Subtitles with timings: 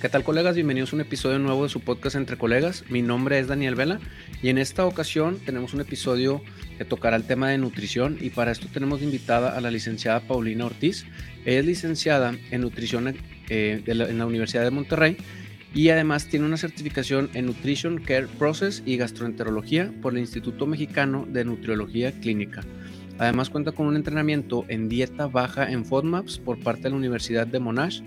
[0.00, 0.54] ¿Qué tal colegas?
[0.54, 2.84] Bienvenidos a un episodio nuevo de su podcast Entre Colegas.
[2.88, 3.98] Mi nombre es Daniel Vela
[4.40, 6.40] y en esta ocasión tenemos un episodio
[6.76, 10.66] que tocará el tema de nutrición y para esto tenemos invitada a la licenciada Paulina
[10.66, 11.04] Ortiz.
[11.44, 13.12] Ella es licenciada en nutrición
[13.48, 15.16] eh, en la Universidad de Monterrey
[15.74, 21.26] y además tiene una certificación en Nutrition Care Process y Gastroenterología por el Instituto Mexicano
[21.28, 22.62] de Nutriología Clínica.
[23.18, 27.48] Además cuenta con un entrenamiento en dieta baja en FODMAPs por parte de la Universidad
[27.48, 28.00] de Monash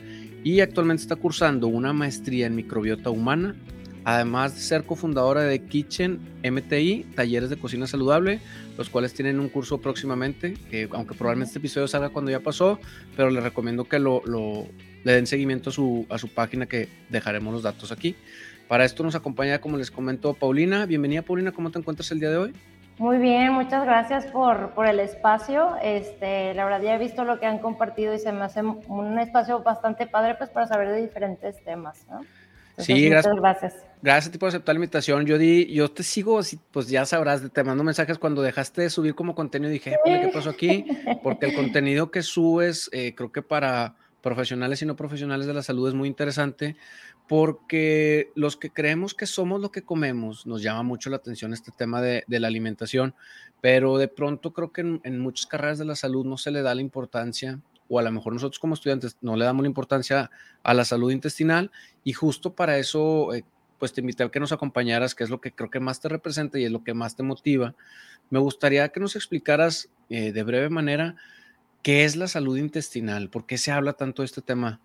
[0.44, 3.56] y actualmente está cursando una maestría en microbiota humana,
[4.04, 8.39] además de ser cofundadora de Kitchen MTI, talleres de cocina saludable,
[8.78, 10.56] los cuales tienen un curso próximamente,
[10.92, 12.79] aunque probablemente este episodio salga cuando ya pasó,
[13.15, 14.24] pero les recomiendo que lo,
[15.04, 18.15] le den seguimiento a su, a su página que dejaremos los datos aquí.
[18.68, 20.86] Para esto nos acompaña, como les comento, Paulina.
[20.86, 22.54] Bienvenida, Paulina, ¿cómo te encuentras el día de hoy?
[22.97, 25.75] Muy bien, muchas gracias por, por, el espacio.
[25.81, 29.17] Este, la verdad ya he visto lo que han compartido y se me hace un
[29.19, 32.05] espacio bastante padre pues para saber de diferentes temas.
[32.09, 32.22] ¿no?
[32.77, 33.36] sí, gracias.
[33.36, 33.86] gracias.
[34.02, 35.25] Gracias por aceptar la invitación.
[35.25, 36.39] Yo di, yo te sigo,
[36.72, 39.72] pues ya sabrás, te mando mensajes cuando dejaste de subir como contenido.
[39.72, 40.86] Dije, ¿qué pasó aquí?
[41.23, 45.64] Porque el contenido que subes, eh, creo que para profesionales y no profesionales de la
[45.64, 46.78] salud es muy interesante
[47.32, 51.72] porque los que creemos que somos lo que comemos, nos llama mucho la atención este
[51.72, 53.16] tema de, la alimentación,
[53.62, 56.76] pero de pronto creo que en, muchas carreras de la salud no se le da
[56.76, 60.30] la importancia, o a lo mejor nosotros como estudiantes no le damos la importancia
[60.62, 61.72] a la salud intestinal,
[62.04, 63.45] y justo para eso, eh,
[63.80, 66.10] pues te invité a que nos acompañaras, que es lo que creo que más te
[66.10, 67.76] representa y es lo que más te motiva.
[68.30, 71.16] Me gustaría que nos explicaras eh, de breve manera
[71.82, 74.82] qué es la salud intestinal, por qué se habla tanto de este tema.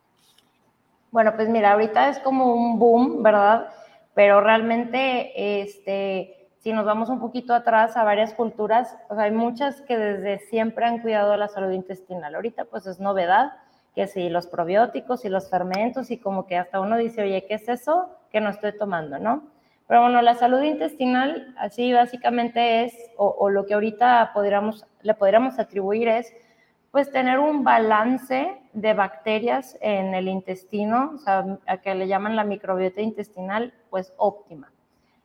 [1.10, 3.68] Bueno, pues mira, ahorita es como un boom, ¿verdad?
[4.14, 9.96] Pero realmente, este, si nos vamos un poquito atrás a varias culturas, hay muchas que
[9.96, 12.34] desde siempre han cuidado la salud intestinal.
[12.34, 13.52] Ahorita pues es novedad,
[13.94, 17.54] que si los probióticos y los fermentos y como que hasta uno dice, oye, ¿qué
[17.54, 19.44] es eso que no estoy tomando, no?
[19.88, 25.14] Pero bueno, la salud intestinal, así básicamente es, o, o lo que ahorita podríamos, le
[25.14, 26.34] podríamos atribuir es
[26.96, 32.36] pues tener un balance de bacterias en el intestino, o sea, a que le llaman
[32.36, 34.72] la microbiota intestinal, pues óptima.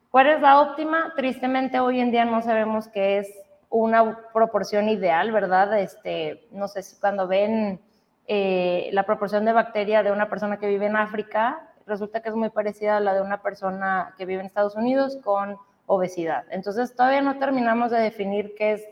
[0.09, 1.13] ¿Cuál es la óptima?
[1.15, 3.33] Tristemente hoy en día no sabemos qué es
[3.69, 5.79] una proporción ideal, ¿verdad?
[5.79, 7.79] Este, no sé si cuando ven
[8.27, 12.35] eh, la proporción de bacteria de una persona que vive en África, resulta que es
[12.35, 15.55] muy parecida a la de una persona que vive en Estados Unidos con
[15.85, 16.43] obesidad.
[16.49, 18.83] Entonces todavía no terminamos de definir qué es,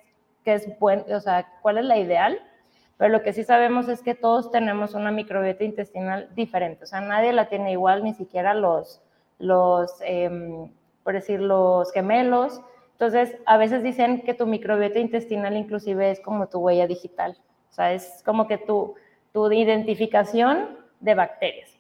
[0.46, 2.42] qué es bueno, o sea, cuál es la ideal,
[3.00, 7.00] pero lo que sí sabemos es que todos tenemos una microbiota intestinal diferente, o sea,
[7.00, 9.02] nadie la tiene igual, ni siquiera los,
[9.40, 10.70] los em,
[11.06, 12.60] por decir, los gemelos.
[12.92, 17.38] Entonces, a veces dicen que tu microbiota intestinal inclusive es como tu huella digital,
[17.70, 18.96] o sea, es como que tu,
[19.32, 21.72] tu identificación de bacterias.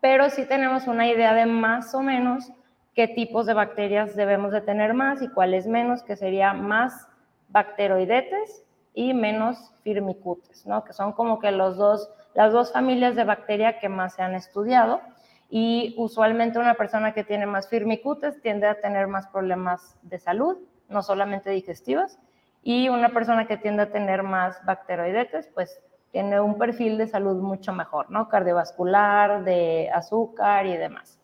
[0.00, 2.50] Pero sí tenemos una idea de más o menos
[2.96, 7.06] qué tipos de bacterias debemos de tener más y cuáles menos, que sería más
[7.48, 8.64] bacteroidetes
[8.94, 10.84] y menos firmicutes, ¿no?
[10.84, 14.34] que son como que los dos, las dos familias de bacteria que más se han
[14.34, 15.00] estudiado.
[15.48, 20.56] Y usualmente una persona que tiene más firmicutes tiende a tener más problemas de salud,
[20.88, 22.18] no solamente digestivos,
[22.62, 27.42] y una persona que tiende a tener más bacteroidetes, pues tiene un perfil de salud
[27.42, 28.28] mucho mejor, ¿no?
[28.28, 31.18] Cardiovascular, de azúcar y demás.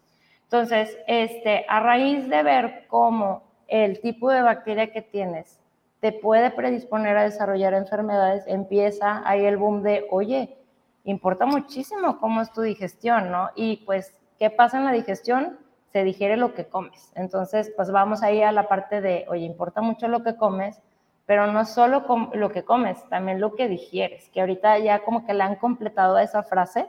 [0.44, 5.60] Entonces, este, a raíz de ver cómo el tipo de bacteria que tienes
[6.00, 10.56] te puede predisponer a desarrollar enfermedades, empieza ahí el boom de, oye,
[11.04, 13.50] importa muchísimo cómo es tu digestión, ¿no?
[13.56, 15.58] Y pues, ¿qué pasa en la digestión?
[15.92, 17.12] Se digiere lo que comes.
[17.14, 20.80] Entonces, pues vamos ahí a la parte de, oye, importa mucho lo que comes,
[21.26, 22.04] pero no solo
[22.34, 26.18] lo que comes, también lo que digieres, que ahorita ya como que le han completado
[26.18, 26.86] esa frase,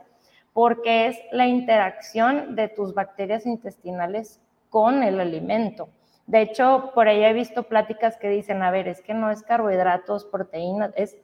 [0.52, 5.88] porque es la interacción de tus bacterias intestinales con el alimento.
[6.30, 9.42] De hecho, por ahí he visto pláticas que dicen, a ver, es que no es
[9.42, 11.16] carbohidratos, proteínas, es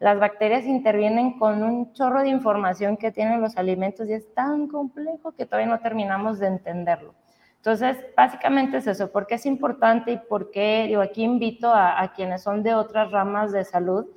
[0.00, 4.68] las bacterias intervienen con un chorro de información que tienen los alimentos y es tan
[4.68, 7.14] complejo que todavía no terminamos de entenderlo.
[7.56, 11.98] Entonces, básicamente es eso, ¿por qué es importante y por qué, digo, aquí invito a,
[11.98, 14.08] a quienes son de otras ramas de salud,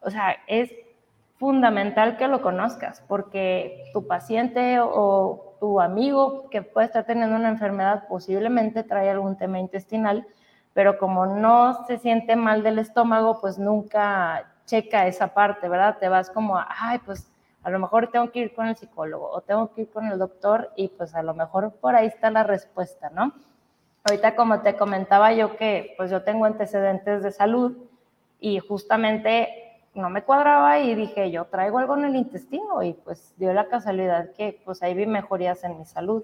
[0.00, 0.70] o sea, es
[1.38, 7.48] fundamental que lo conozcas, porque tu paciente o tu amigo que puede estar teniendo una
[7.48, 10.26] enfermedad posiblemente trae algún tema intestinal,
[10.72, 15.98] pero como no se siente mal del estómago, pues nunca checa esa parte, ¿verdad?
[15.98, 17.30] Te vas como, ay, pues
[17.62, 20.18] a lo mejor tengo que ir con el psicólogo o tengo que ir con el
[20.18, 23.32] doctor y pues a lo mejor por ahí está la respuesta, ¿no?
[24.04, 27.76] Ahorita como te comentaba yo que pues yo tengo antecedentes de salud
[28.38, 29.65] y justamente
[29.96, 33.66] no me cuadraba y dije, yo traigo algo en el intestino y pues dio la
[33.68, 36.22] casualidad que pues ahí vi mejorías en mi salud.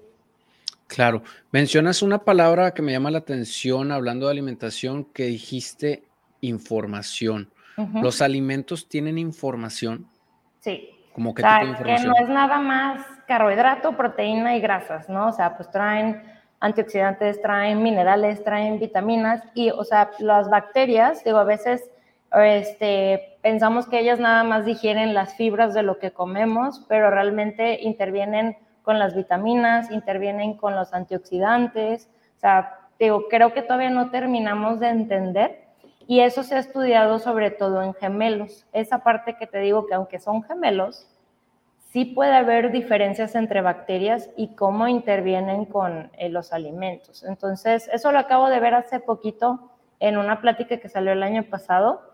[0.87, 6.03] Claro, mencionas una palabra que me llama la atención hablando de alimentación que dijiste
[6.41, 7.49] información.
[8.01, 10.07] ¿Los alimentos tienen información?
[10.59, 10.91] Sí.
[11.13, 12.13] ¿Cómo qué tipo de información?
[12.13, 15.29] Que no es nada más carbohidrato, proteína y grasas, ¿no?
[15.29, 16.21] O sea, pues traen
[16.59, 21.89] antioxidantes, traen minerales, traen vitaminas y, o sea, las bacterias, digo, a veces
[22.41, 27.81] este, pensamos que ellas nada más digieren las fibras de lo que comemos, pero realmente
[27.81, 32.09] intervienen con las vitaminas, intervienen con los antioxidantes.
[32.37, 35.65] O sea, digo, creo que todavía no terminamos de entender
[36.07, 38.65] y eso se ha estudiado sobre todo en gemelos.
[38.71, 41.09] Esa parte que te digo que aunque son gemelos,
[41.91, 47.23] sí puede haber diferencias entre bacterias y cómo intervienen con eh, los alimentos.
[47.23, 49.69] Entonces, eso lo acabo de ver hace poquito
[49.99, 52.12] en una plática que salió el año pasado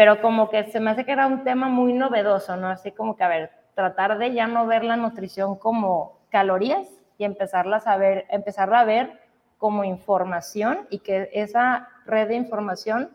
[0.00, 2.68] pero como que se me hace que era un tema muy novedoso, ¿no?
[2.68, 6.88] Así como que, a ver, tratar de ya no ver la nutrición como calorías
[7.18, 9.20] y empezarlas a ver, empezarla a ver
[9.58, 13.10] como información y que esa red de información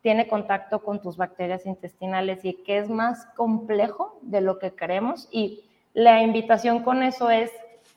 [0.00, 5.28] tiene contacto con tus bacterias intestinales y que es más complejo de lo que creemos.
[5.30, 7.50] Y la invitación con eso es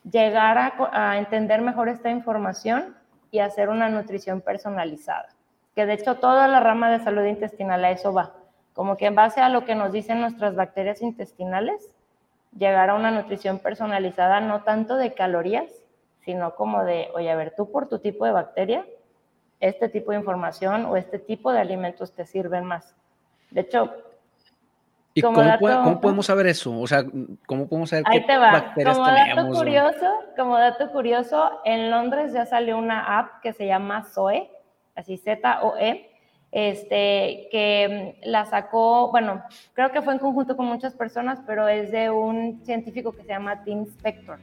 [0.03, 2.93] llegar a, a entender mejor esta información
[3.31, 5.29] y hacer una nutrición personalizada
[5.77, 8.33] que de hecho toda la rama de salud intestinal a eso va,
[8.73, 11.91] como que en base a lo que nos dicen nuestras bacterias intestinales,
[12.57, 15.71] llegar a una nutrición personalizada no tanto de calorías,
[16.25, 18.87] sino como de, oye, a ver, tú por tu tipo de bacteria,
[19.59, 22.95] este tipo de información o este tipo de alimentos te sirven más.
[23.51, 23.93] De hecho,
[25.13, 25.39] ¿Y cómo,
[26.01, 26.75] podemos saber eso?
[26.79, 27.03] O sea,
[27.45, 32.79] ¿cómo podemos saber qué bacterias como Dato curioso, como dato curioso, en Londres ya salió
[32.79, 34.49] una app que se llama Zoe,
[34.97, 36.09] así Z-O-E,
[36.51, 41.67] este, que mm, la sacó, bueno, creo que fue en conjunto con muchas personas, pero
[41.67, 44.39] es de un científico que se llama Tim Spector,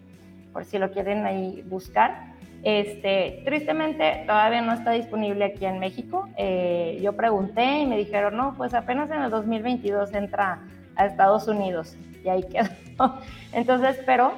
[0.53, 2.35] por si lo quieren ahí buscar.
[2.62, 6.29] Este, tristemente todavía no está disponible aquí en México.
[6.39, 10.62] Eh, yo pregunté y me dijeron, no, pues apenas en el 2022 entra
[10.97, 13.21] a Estados Unidos y ahí quedó.
[13.53, 14.33] Entonces, pero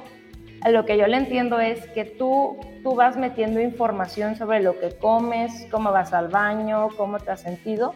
[0.65, 4.97] lo que yo le entiendo es que tú, tú vas metiendo información sobre lo que
[4.97, 7.93] comes, cómo vas al baño, cómo te has sentido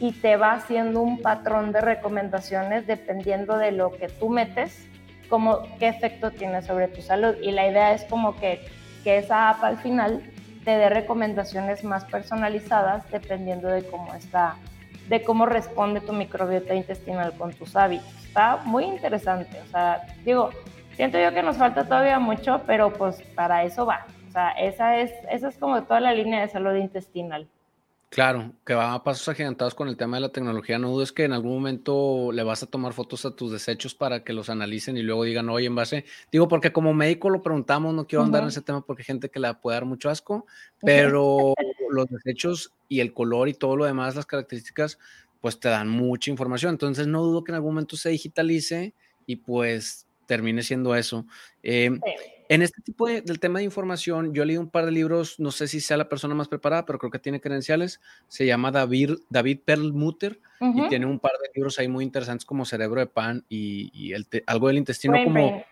[0.00, 4.86] y te va haciendo un patrón de recomendaciones dependiendo de lo que tú metes,
[5.28, 7.34] como qué efecto tiene sobre tu salud.
[7.42, 8.60] Y la idea es como que,
[9.02, 10.22] que esa app al final
[10.64, 14.56] te dé recomendaciones más personalizadas dependiendo de cómo está,
[15.08, 18.12] de cómo responde tu microbiota intestinal con tus hábitos.
[18.24, 19.58] Está muy interesante.
[19.66, 20.50] O sea, digo,
[20.96, 24.06] Siento yo que nos falta todavía mucho, pero pues para eso va.
[24.28, 27.48] O sea, esa es, esa es como toda la línea de salud intestinal.
[28.14, 30.78] Claro, que va a pasos agigantados con el tema de la tecnología.
[30.78, 34.22] No dudes que en algún momento le vas a tomar fotos a tus desechos para
[34.22, 36.04] que los analicen y luego digan, oye, en base.
[36.30, 39.30] Digo, porque como médico lo preguntamos, no quiero andar en ese tema porque hay gente
[39.30, 40.46] que le puede dar mucho asco,
[40.80, 41.54] pero
[41.90, 45.00] los desechos y el color y todo lo demás, las características,
[45.40, 46.74] pues te dan mucha información.
[46.74, 48.94] Entonces, no dudo que en algún momento se digitalice
[49.26, 51.26] y pues termine siendo eso.
[51.62, 52.00] Em,
[52.48, 55.40] en este tipo de, del tema de información, yo he leído un par de libros,
[55.40, 58.00] no sé si sea la persona más preparada, pero creo que tiene credenciales.
[58.28, 62.64] Se llama David, David Perlmutter y tiene un par de libros ahí muy interesantes como
[62.64, 65.64] Cerebro de Pan y, el algo del intestino como...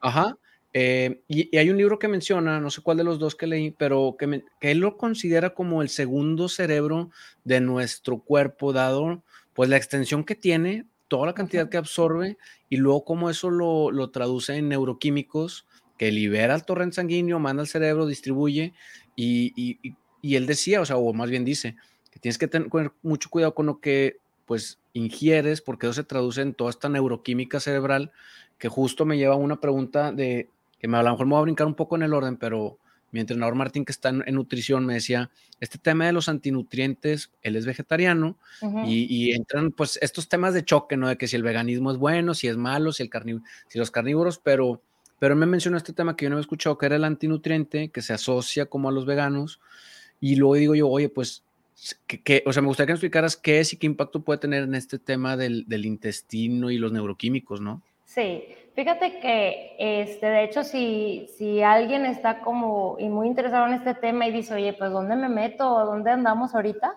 [0.00, 0.36] Ajá.
[0.74, 3.70] Eh, y, hay un libro que menciona, no sé cuál de los dos que leí,
[3.72, 7.10] pero que, que él lo considera como el segundo cerebro
[7.44, 9.22] de nuestro cuerpo, dado
[9.54, 12.38] pues la extensión que tiene, toda la cantidad que absorbe
[12.70, 15.66] y luego cómo eso lo, lo, traduce en neuroquímicos
[15.98, 18.72] que libera el torrente sanguíneo, manda al cerebro, distribuye
[19.14, 21.76] y, y, y, él decía, o sea, o más bien dice,
[22.10, 22.70] que tienes que tener
[23.02, 24.16] mucho cuidado con lo que
[24.46, 28.10] pues ingieres porque eso se traduce en toda esta neuroquímica cerebral
[28.56, 31.40] que justo me lleva a una pregunta de que me, a lo mejor me voy
[31.40, 32.78] a brincar un poco en el orden, pero
[33.12, 37.56] mi entrenador Martín, que está en, nutrición, me decía, este tema de los antinutrientes, él
[37.56, 38.38] es vegetariano
[38.86, 41.08] y, entran pues estos temas de choque, ¿no?
[41.08, 43.10] De que si el veganismo es bueno, si es malo, si, el
[43.68, 44.82] si los carnívoros, pero,
[45.18, 47.90] pero él me mencionó este tema que yo no había escuchado, que era el antinutriente,
[47.90, 49.60] que se asocia como a los veganos,
[50.18, 51.44] y luego digo yo, oye, pues,
[52.06, 54.62] que, o sea, me gustaría que me explicaras qué es y qué impacto puede tener
[54.62, 57.82] en este tema del, del intestino y los neuroquímicos, ¿no?
[58.06, 63.74] Sí, fíjate que, este, de hecho, si, si alguien está como y muy interesado en
[63.74, 66.96] este tema y dice, oye, pues ¿dónde me meto o dónde andamos ahorita?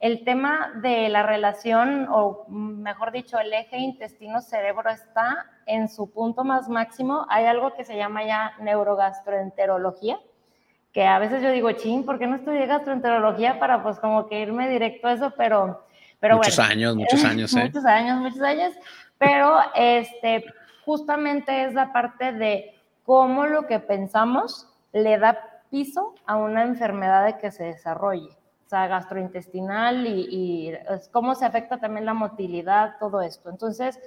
[0.00, 6.42] El tema de la relación, o mejor dicho, el eje intestino-cerebro está en su punto
[6.42, 7.24] más máximo.
[7.28, 10.18] Hay algo que se llama ya neurogastroenterología,
[10.92, 14.40] que a veces yo digo, ching, ¿por qué no estudié gastroenterología para pues como que
[14.40, 15.32] irme directo a eso?
[15.36, 15.86] Pero
[16.18, 17.64] Pero muchos años, muchos años, ¿eh?
[17.64, 18.74] muchos años, muchos años.
[19.18, 20.44] Pero este,
[20.84, 22.74] justamente es la parte de
[23.04, 25.38] cómo lo que pensamos le da
[25.70, 28.30] piso a una enfermedad de que se desarrolle,
[28.66, 30.76] o sea, gastrointestinal y,
[31.10, 33.48] cómo se afecta también la motilidad, todo esto.
[33.50, 33.98] Entonces,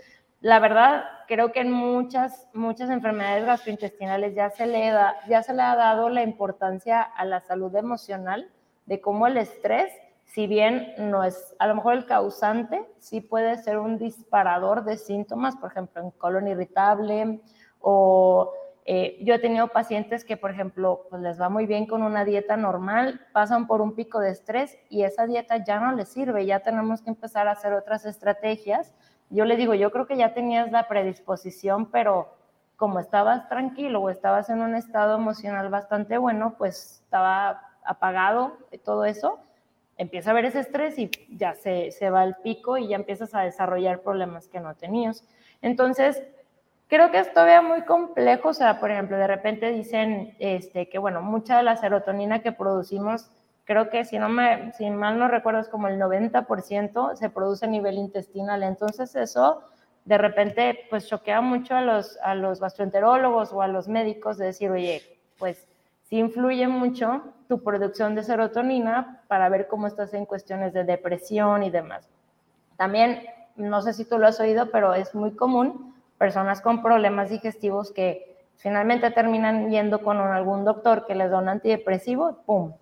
[0.41, 5.53] la verdad, creo que en muchas, muchas enfermedades gastrointestinales ya se, le da, ya se
[5.53, 8.51] le ha dado la importancia a la salud emocional,
[8.85, 9.91] de cómo el estrés,
[10.25, 14.97] si bien no es a lo mejor el causante, sí puede ser un disparador de
[14.97, 17.39] síntomas, por ejemplo, en colon irritable
[17.79, 18.51] o
[18.87, 22.23] eh, yo he tenido pacientes que, por ejemplo, pues les va muy bien con una
[22.23, 26.45] dieta normal, pasan por un pico de estrés y esa dieta ya no les sirve,
[26.45, 28.93] ya tenemos que empezar a hacer otras estrategias.
[29.31, 32.35] Yo les digo, yo creo que ya tenías la predisposición, pero
[32.75, 39.05] como estabas tranquilo o estabas en un estado emocional bastante bueno, pues estaba apagado todo
[39.05, 39.39] eso,
[39.97, 43.33] empieza a haber ese estrés y ya se, se va el pico y ya empiezas
[43.33, 45.27] a desarrollar problemas que no tenías.
[45.61, 46.21] Entonces,
[46.87, 50.99] Creo que es todavía muy complejo, o sea, por ejemplo, de repente dicen este, que,
[50.99, 53.31] bueno, mucha de la serotonina que producimos,
[53.63, 57.65] creo que si, no me, si mal no recuerdo es como el 90% se produce
[57.65, 59.63] a nivel intestinal, entonces eso
[60.05, 64.45] de repente pues choquea mucho a los, a los gastroenterólogos o a los médicos de
[64.45, 65.01] decir, oye,
[65.39, 65.67] pues
[66.05, 71.63] sí influye mucho tu producción de serotonina para ver cómo estás en cuestiones de depresión
[71.63, 72.09] y demás.
[72.77, 73.23] También,
[73.55, 77.91] no sé si tú lo has oído, pero es muy común personas con problemas digestivos
[77.91, 82.73] que finalmente terminan yendo con algún doctor que les da un antidepresivo, ¡pum!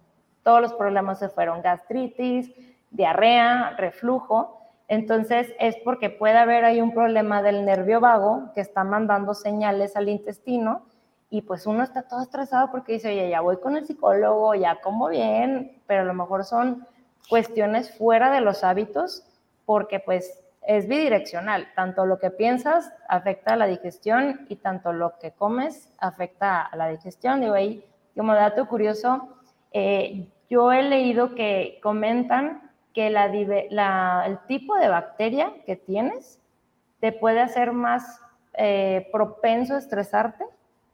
[0.43, 2.51] Todos los problemas se fueron, gastritis,
[2.91, 4.59] diarrea, reflujo.
[4.87, 9.95] Entonces es porque puede haber ahí un problema del nervio vago que está mandando señales
[9.95, 10.85] al intestino
[11.33, 14.79] y pues uno está todo estresado porque dice, oye, ya voy con el psicólogo, ya
[14.81, 16.85] como bien, pero a lo mejor son
[17.27, 19.25] cuestiones fuera de los hábitos
[19.65, 21.69] porque pues es bidireccional.
[21.75, 26.75] Tanto lo que piensas afecta a la digestión y tanto lo que comes afecta a
[26.75, 27.41] la digestión.
[27.41, 27.83] Digo ahí,
[28.15, 29.35] como dato curioso,
[29.71, 36.39] eh, yo he leído que comentan que el tipo de bacteria que tienes
[36.99, 38.21] te puede hacer más
[38.53, 40.45] eh, propenso a estresarte,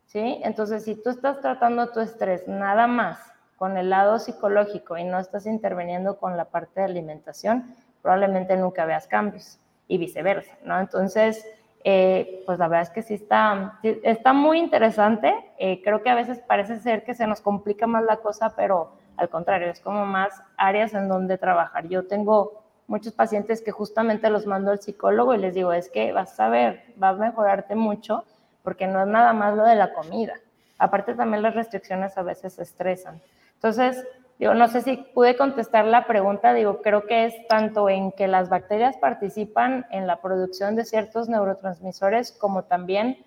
[0.10, 0.42] ¿sí?
[0.44, 3.20] Entonces, si tú estás tratando tu estrés nada más
[3.58, 8.86] con el lado psicológico y no estás interviniendo con la parte de alimentación, probablemente nunca
[8.86, 10.80] veas cambios y viceversa, ¿no?
[10.80, 11.46] Entonces,
[11.84, 15.34] eh, pues la verdad es que sí está, está muy interesante.
[15.58, 18.94] Eh, creo que a veces parece ser que se nos complica más la cosa, pero
[19.18, 21.88] al contrario, es como más áreas en donde trabajar.
[21.88, 26.14] Yo tengo muchos pacientes que justamente los mando al psicólogo y les digo, es que
[26.14, 28.24] vas a ver, va a mejorarte mucho,
[28.64, 30.36] porque no es nada más lo de la comida.
[30.78, 33.22] Aparte también las restricciones a veces estresan.
[33.56, 34.06] Entonces,
[34.40, 38.30] Digo, no sé si pude contestar la pregunta, digo, creo que es tanto en que
[38.30, 43.26] las bacterias participan en la producción de ciertos neurotransmisores como también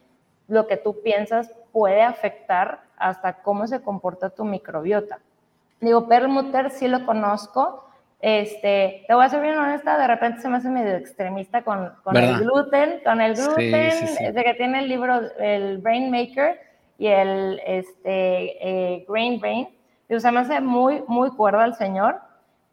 [0.48, 5.18] lo que tú piensas puede afectar hasta cómo se comporta tu microbiota.
[5.82, 7.90] Digo, Perlmutter sí lo conozco,
[8.22, 11.92] este, te voy a ser bien honesta, de repente se me hace medio extremista con,
[12.04, 16.60] con el gluten, con el gluten, de que tiene el libro, el Brain Maker
[16.98, 19.68] y el este, eh, Grain Brain,
[20.08, 22.20] y, o sea, me hace muy, muy cuerda el Señor,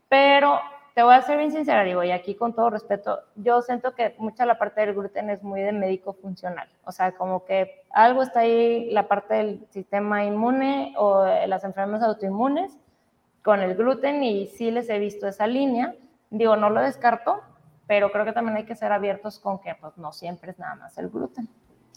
[0.07, 0.59] pero
[0.93, 4.13] te voy a ser bien sincera, digo, y aquí con todo respeto, yo siento que
[4.19, 8.21] mucha la parte del gluten es muy de médico funcional, o sea, como que algo
[8.21, 12.77] está ahí, la parte del sistema inmune o las enfermedades autoinmunes
[13.43, 15.95] con el gluten y sí les he visto esa línea,
[16.29, 17.41] digo, no lo descarto,
[17.87, 20.75] pero creo que también hay que ser abiertos con que pues no siempre es nada
[20.75, 21.49] más el gluten.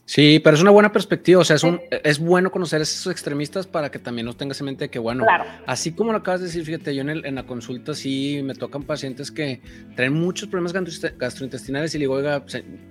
[0.04, 3.10] Sí, pero es una buena perspectiva, o sea, es, un, es bueno conocer a esos
[3.10, 5.24] extremistas para que también nos tengas en mente que, bueno,
[5.64, 8.54] así como lo acabas de decir, fíjate, yo en, el, en, la consulta sí me
[8.54, 9.62] tocan pacientes que
[9.94, 12.44] traen muchos problemas gastrointestinales y le digo, oiga,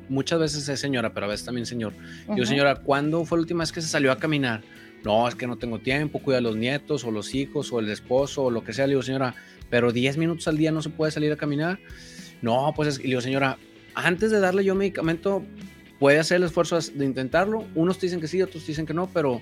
[0.08, 1.94] muchas veces es señora, pero a veces también señor.
[2.36, 4.62] Yo, señora, ¿cuándo fue la última vez que se salió a caminar?
[5.04, 7.90] No, es que no tengo tiempo, cuida a los nietos o los hijos o el
[7.90, 8.86] esposo o lo que sea.
[8.86, 9.36] Le digo, señora,
[9.70, 11.80] pero 10 minutos al día no se puede salir a caminar.
[12.42, 13.58] No, pues es, le digo, señora,
[13.96, 15.44] antes de darle yo medicamento,
[16.00, 17.66] puede hacer el esfuerzo de intentarlo.
[17.76, 19.42] Unos dicen que sí, otros dicen que no, pero,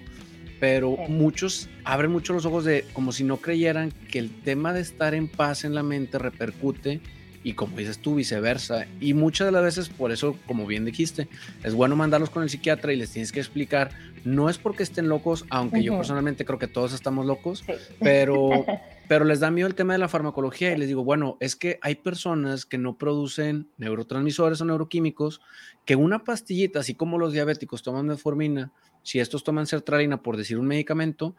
[0.59, 4.81] pero muchos abren mucho los ojos de como si no creyeran que el tema de
[4.81, 7.01] estar en paz en la mente repercute
[7.43, 8.85] y como dices tú, viceversa.
[8.99, 11.27] Y muchas de las veces, por eso, como bien dijiste,
[11.63, 13.91] es bueno mandarlos con el psiquiatra y les tienes que explicar,
[14.25, 17.63] no es porque estén locos, aunque yo personalmente creo que todos estamos locos,
[17.99, 18.65] pero,
[19.07, 21.79] pero les da miedo el tema de la farmacología y les digo, bueno, es que
[21.81, 25.41] hay personas que no producen neurotransmisores o neuroquímicos
[25.85, 28.71] que una pastillita, así como los diabéticos toman metformina,
[29.03, 31.35] si estos toman sertralina, por decir un medicamento,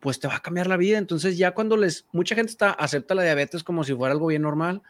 [0.00, 0.98] pues te va a cambiar la vida.
[0.98, 4.42] Entonces ya cuando les, mucha gente está, acepta la diabetes como si fuera algo bien
[4.42, 4.82] normal,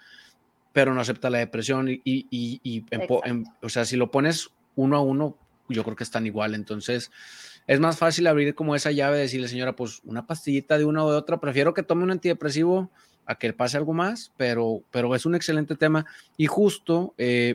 [0.76, 2.85] pero no acepta la depresión y, y, y,
[3.62, 5.35] o sea, si lo pones uno a uno,
[5.71, 7.11] yo creo que están igual, entonces
[7.66, 11.11] es más fácil abrir como esa llave, decirle, señora, pues una pastillita de una o
[11.11, 12.90] de otra, prefiero que tome un antidepresivo
[13.25, 16.04] a que pase algo más, pero, pero es un excelente tema.
[16.37, 17.54] Y justo eh,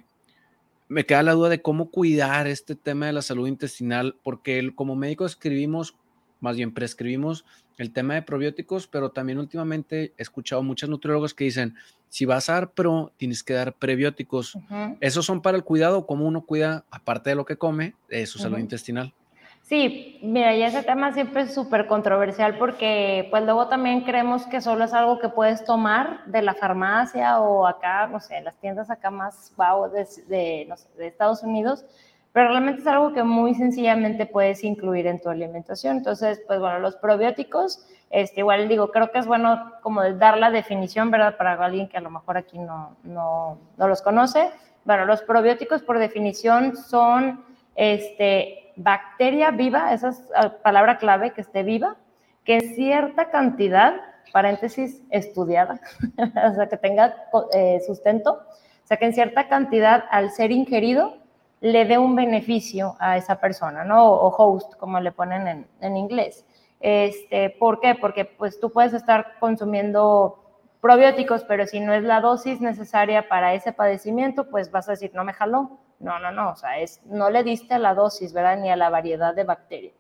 [0.88, 4.96] me queda la duda de cómo cuidar este tema de la salud intestinal, porque como
[4.96, 5.94] médico escribimos,
[6.40, 7.46] más bien prescribimos
[7.82, 11.76] el tema de probióticos, pero también últimamente he escuchado muchos nutriólogos que dicen,
[12.10, 14.58] si vas a dar pro, tienes que dar prebióticos.
[15.00, 16.06] ¿Esos son para el cuidado?
[16.06, 19.14] ¿Cómo uno cuida, aparte de lo que come, de su salud intestinal?
[19.62, 24.60] Sí, mira, y ese tema siempre es súper controversial porque pues luego también creemos que
[24.60, 28.90] solo es algo que puedes tomar de la farmacia o acá, no sé, las tiendas
[28.90, 31.86] acá más wow de, de, de Estados Unidos,
[32.34, 35.98] pero realmente es algo que muy sencillamente puedes incluir en tu alimentación.
[35.98, 40.50] Entonces, pues bueno, los probióticos, este, igual digo, creo que es bueno como dar la
[40.50, 41.36] definición, ¿verdad?
[41.38, 44.50] Para alguien que a lo mejor aquí no, no, no los conoce.
[44.86, 47.44] Bueno, los probióticos por definición son
[47.76, 51.98] este, bacteria viva, esa es la palabra clave, que esté viva,
[52.46, 53.94] que en cierta cantidad,
[54.32, 55.82] paréntesis, estudiada,
[56.18, 57.16] o sea, que tenga
[57.54, 58.42] eh, sustento,
[58.84, 61.21] o sea, que en cierta cantidad, al ser ingerido,
[61.62, 64.06] le dé un beneficio a esa persona, ¿no?
[64.06, 66.46] O, host, como le ponen en, en inglés.
[66.80, 67.96] Este, ¿Por qué?
[67.96, 70.42] Porque pues tú puedes estar consumiendo
[70.82, 75.12] probióticos, pero si no es la dosis necesaria para ese padecimiento, pues vas a decir,
[75.14, 78.34] no me jaló, no, no, no, o sea, es, no le diste a la dosis,
[78.34, 78.58] ¿verdad?
[78.58, 79.94] Ni a la variedad de bacterias.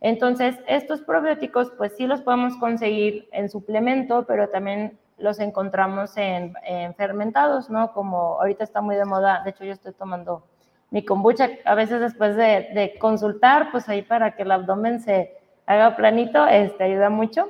[0.00, 6.54] Entonces, estos probióticos, pues sí los podemos conseguir en suplemento, pero también los encontramos en,
[6.96, 7.92] fermentados, ¿no?
[7.92, 10.44] Como ahorita está muy de moda, de hecho yo estoy tomando
[10.94, 15.36] mi kombucha, a veces después de, consultar, pues ahí para que el abdomen se
[15.66, 17.48] haga planito, este, ayuda mucho.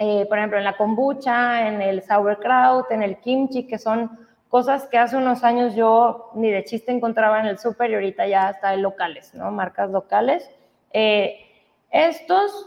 [0.00, 4.88] Eh, por ejemplo, en la kombucha, en el sauerkraut, en el kimchi, que son cosas
[4.88, 8.50] que hace unos años yo ni de chiste encontraba en el súper y ahorita ya
[8.50, 9.52] está en locales, ¿no?
[9.52, 10.50] Marcas locales.
[10.92, 11.46] Eh,
[11.92, 12.66] estos,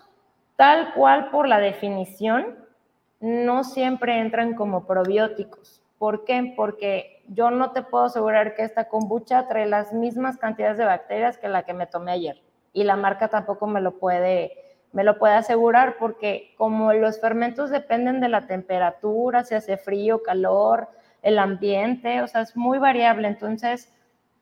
[0.56, 2.56] tal cual por la definición,
[3.20, 5.82] no siempre entran como probióticos.
[5.98, 6.54] ¿Por qué?
[6.56, 11.38] Porque yo no te puedo asegurar que esta kombucha trae las mismas cantidades de bacterias
[11.38, 12.42] que la que me tomé ayer.
[12.74, 17.70] Y la marca tampoco me lo puede, me lo puede asegurar porque como los fermentos
[17.70, 20.90] dependen de la temperatura, si hace frío, calor,
[21.22, 23.28] el ambiente, o sea, es muy variable.
[23.28, 23.92] Entonces,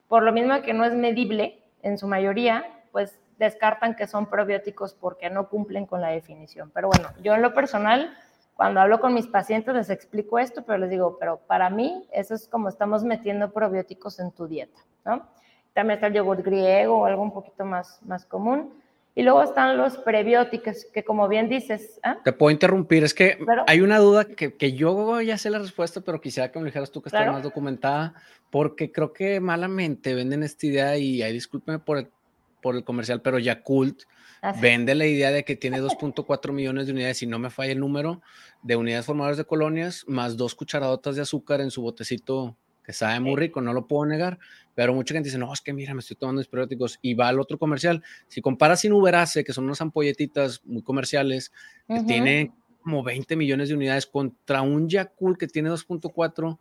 [0.07, 4.93] por lo mismo que no es medible en su mayoría, pues descartan que son probióticos
[4.93, 6.71] porque no cumplen con la definición.
[6.73, 8.15] Pero bueno, yo en lo personal,
[8.55, 12.33] cuando hablo con mis pacientes les explico esto, pero les digo, pero para mí eso
[12.33, 15.27] es como estamos metiendo probióticos en tu dieta, ¿no?
[15.73, 18.73] También está el yogur griego o algo un poquito más, más común.
[19.13, 21.99] Y luego están los prebióticos, que como bien dices...
[22.03, 22.17] ¿ah?
[22.23, 23.37] Te puedo interrumpir, es que
[23.67, 26.91] hay una duda que, que, yo ya sé la respuesta, pero quisiera que me dijeras
[26.91, 28.13] tú que estás más documentada,
[28.49, 32.09] porque creo que malamente venden esta idea y ahí discúlpeme por el,
[32.65, 34.05] por el comercial, pero Yakult
[34.41, 37.73] ah, vende la idea de que tiene 2.4 millones de unidades, si no me falla
[37.73, 38.23] el número,
[38.63, 43.19] de unidades formadoras de colonias, más dos cucharadotas de azúcar en su botecito que sabe
[43.19, 44.39] muy rico, no lo puedo negar,
[44.73, 47.39] pero mucha gente dice, no, es que mira, me estoy tomando probióticos y va al
[47.39, 48.01] otro comercial.
[48.27, 51.51] Si comparas sin Uberace, que son unas ampolletitas muy comerciales,
[51.87, 52.51] que tiene
[52.81, 56.57] como 20 millones de unidades contra un Yakult que tiene 2.4,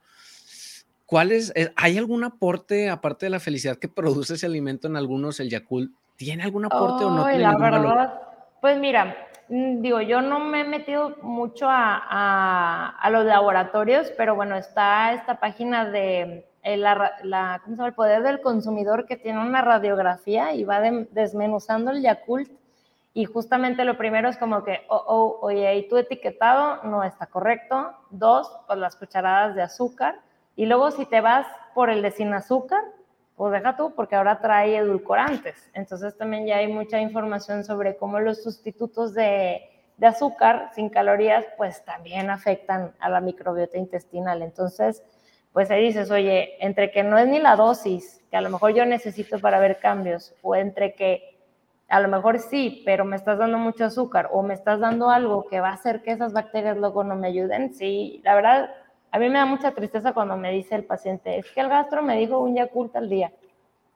[1.14, 4.96] ¿cuál es, eh, hay algún aporte, aparte de la felicidad que produce ese alimento en
[4.96, 8.20] algunos, el Yakult, ¿tiene algún aporte o no tiene la verdad,
[8.61, 9.16] Pues mira,
[9.48, 15.12] Mm, digo, yo no me he metido mucho a, a, los laboratorios, pero bueno, está
[15.12, 17.88] esta página de eh, la, la ¿cómo se llama?
[17.88, 22.50] el poder del consumidor que tiene una radiografía y va desmenuzando el Yakult
[23.12, 27.27] y justamente lo primero es como que, oh, oh, oye, ahí tu etiquetado no está
[27.27, 27.92] correcto.
[28.11, 30.20] Dos, pues las cucharadas de azúcar.
[30.57, 32.83] Y luego si te vas por el de sin azúcar,
[33.37, 35.71] pues deja tú, porque ahora trae edulcorantes.
[35.75, 39.62] Entonces también ya hay mucha información sobre cómo los sustitutos de,
[39.97, 44.43] de azúcar sin calorías, pues también afectan a la microbiota intestinal.
[44.43, 45.03] Entonces,
[45.53, 48.75] pues ahí dices, oye, entre que no es ni la dosis que a lo mejor
[48.75, 51.38] yo necesito para ver cambios, o entre que
[51.88, 55.47] a lo mejor sí, pero me estás dando mucho azúcar, o me estás dando algo
[55.47, 58.71] que va a hacer que esas bacterias luego no me ayuden, sí, la verdad,
[59.14, 62.03] a mí me da mucha tristeza cuando me dice el paciente, es que el gastro
[62.03, 63.31] me dijo un Yakult al día.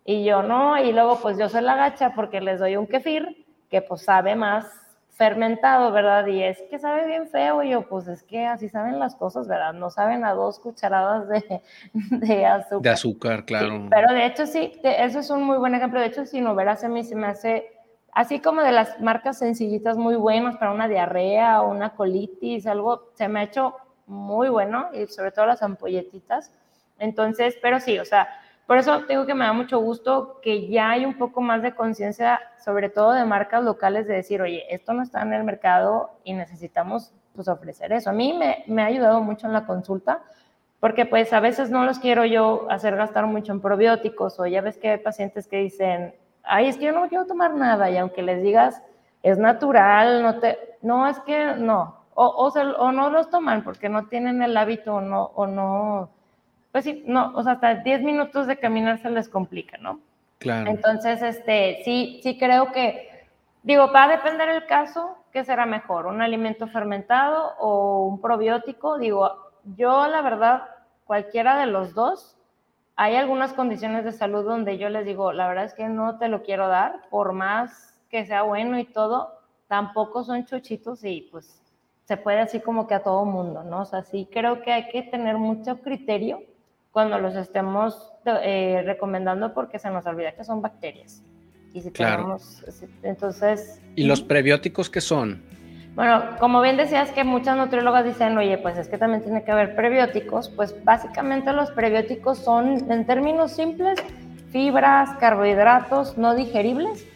[0.04, 3.44] Y yo no, y luego pues yo soy la gacha porque les doy un kefir
[3.68, 4.64] que pues sabe más
[5.10, 6.24] fermentado, ¿verdad?
[6.28, 7.64] Y es que sabe bien feo.
[7.64, 9.72] Y yo, pues es que así saben las cosas, ¿verdad?
[9.72, 12.82] No saben a dos cucharadas de, de azúcar.
[12.82, 13.88] De azúcar, claro.
[13.90, 15.98] pero de hecho sí, eso es un muy buen ejemplo.
[15.98, 17.72] De hecho, si no verás a mí se me hace,
[18.12, 23.10] así como de las marcas sencillitas muy buenas para una diarrea o una colitis, algo,
[23.14, 23.74] se me ha hecho
[24.08, 26.52] muy bueno y sobre todo las ampolletitas.
[26.98, 28.28] Entonces, pero sí, o sea,
[28.66, 31.74] por eso digo que me da mucho gusto que ya hay un poco más de
[31.74, 36.10] conciencia, sobre todo de marcas locales, de decir, oye, esto no está en el mercado
[36.24, 38.10] y necesitamos pues ofrecer eso.
[38.10, 40.22] A mí me, me ha ayudado mucho en la consulta
[40.80, 44.60] porque pues a veces no los quiero yo hacer gastar mucho en probióticos o ya
[44.60, 47.96] ves que hay pacientes que dicen, ay, es que yo no quiero tomar nada y
[47.96, 48.82] aunque les digas,
[49.22, 53.88] es natural, no te, no, es que no, o, o, o no los toman porque
[53.88, 56.10] no tienen el hábito o no, o no,
[56.72, 60.00] pues sí, no, o sea, hasta 10 minutos de caminar se les complica, ¿no?
[60.38, 60.68] Claro.
[60.68, 63.24] Entonces, este, sí, sí creo que,
[63.62, 66.06] digo, va a depender el caso, ¿qué será mejor?
[66.06, 68.98] ¿Un alimento fermentado o un probiótico?
[68.98, 70.62] Digo, yo la verdad,
[71.04, 72.36] cualquiera de los dos,
[72.96, 76.26] hay algunas condiciones de salud donde yo les digo, la verdad es que no te
[76.26, 81.62] lo quiero dar, por más que sea bueno y todo, tampoco son chochitos y pues
[82.08, 83.82] se puede así como que a todo mundo, ¿no?
[83.82, 86.42] O sea, sí creo que hay que tener mucho criterio
[86.90, 91.22] cuando los estemos eh, recomendando porque se nos olvida que son bacterias.
[91.74, 92.22] Y si Claro.
[92.22, 92.64] tenemos,
[93.02, 93.82] entonces...
[93.94, 95.42] ¿Y los prebióticos qué son?
[95.96, 99.52] Bueno, como bien decías que muchas nutriólogas dicen, oye, pues es que también tiene que
[99.52, 104.02] haber prebióticos, pues básicamente los prebióticos son, en términos simples,
[104.50, 107.06] fibras, carbohidratos no digeribles,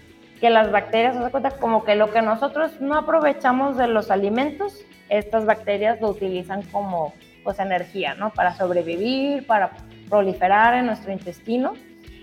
[0.42, 4.84] que las bacterias, se cuenta como que lo que nosotros no aprovechamos de los alimentos,
[5.08, 8.30] estas bacterias lo utilizan como pues energía, ¿no?
[8.30, 9.70] Para sobrevivir, para
[10.10, 11.74] proliferar en nuestro intestino.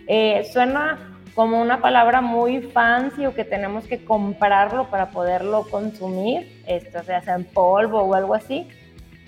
[0.06, 1.00] Eh, suena
[1.34, 7.22] como una palabra muy fancy o que tenemos que comprarlo para poderlo consumir, esto sea,
[7.22, 8.68] sea en polvo o algo así,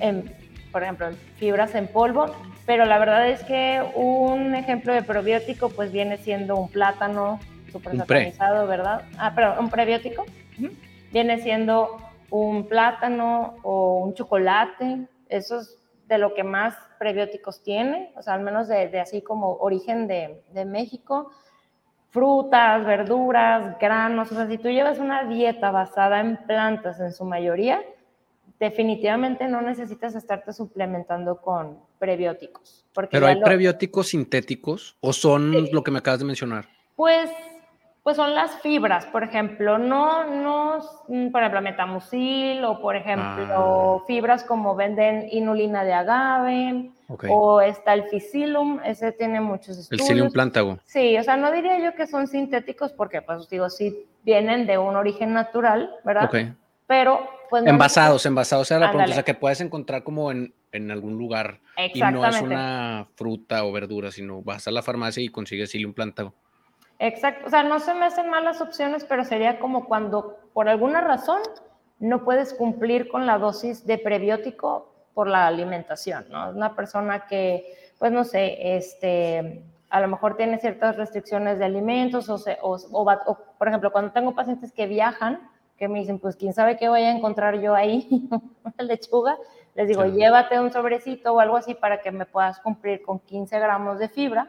[0.02, 0.36] en,
[0.74, 2.26] por ejemplo, fibras en polvo,
[2.66, 7.40] pero la verdad es que un ejemplo de probiótico pues viene siendo un plátano
[7.72, 9.04] súper satanizado, ¿verdad?
[9.18, 10.26] Ah, pero un prebiótico
[11.12, 11.98] viene siendo
[12.30, 18.34] un plátano o un chocolate, eso es de lo que más prebióticos tiene, o sea,
[18.34, 21.32] al menos de, de así como origen de, de México
[22.10, 27.24] frutas, verduras, granos, o sea, si tú llevas una dieta basada en plantas en su
[27.24, 27.82] mayoría,
[28.60, 32.86] definitivamente no necesitas estarte suplementando con prebióticos.
[32.94, 35.70] Porque ¿Pero hay lo- prebióticos sintéticos o son Sí.
[35.72, 36.66] lo que me acabas de mencionar?
[36.96, 37.32] Pues,
[38.04, 44.00] pues son las fibras, por ejemplo, no, no, mm, por ejemplo, metamucil o por ejemplo,
[44.02, 44.04] Ah.
[44.08, 46.92] fibras como venden inulina de agave
[47.30, 50.08] o está el psyllium, ese tiene muchos El estudios.
[50.08, 50.80] psyllium plántago.
[50.86, 54.78] Sí, o sea, no diría yo que son sintéticos porque, pues, digo, sí vienen de
[54.78, 56.30] un origen natural, ¿verdad?
[56.88, 57.64] Pero, pues...
[57.64, 59.12] no Envasados, envasados era la pregunta.
[59.12, 61.60] O sea, que puedes encontrar como en, en algún lugar.
[61.94, 65.94] Y no es una fruta o verdura, sino vas a la farmacia y consigues psyllium
[65.94, 66.34] plántago.
[67.04, 71.02] Exacto, o sea, no se me hacen malas opciones, pero sería como cuando por alguna
[71.02, 71.42] razón
[72.00, 76.52] no puedes cumplir con la dosis de prebiótico por la alimentación, ¿no?
[76.52, 82.30] Una persona que, pues no sé, este, a lo mejor tiene ciertas restricciones de alimentos
[82.30, 86.00] o, se- o- o va- o, por ejemplo, cuando tengo pacientes que viajan, que me
[86.00, 88.08] dicen, pues quién sabe qué voy a encontrar yo ahí,
[88.64, 89.38] una lechuga,
[89.74, 93.58] les digo, llévate un sobrecito o algo así para que me puedas cumplir con 15
[93.60, 94.48] gramos de fibra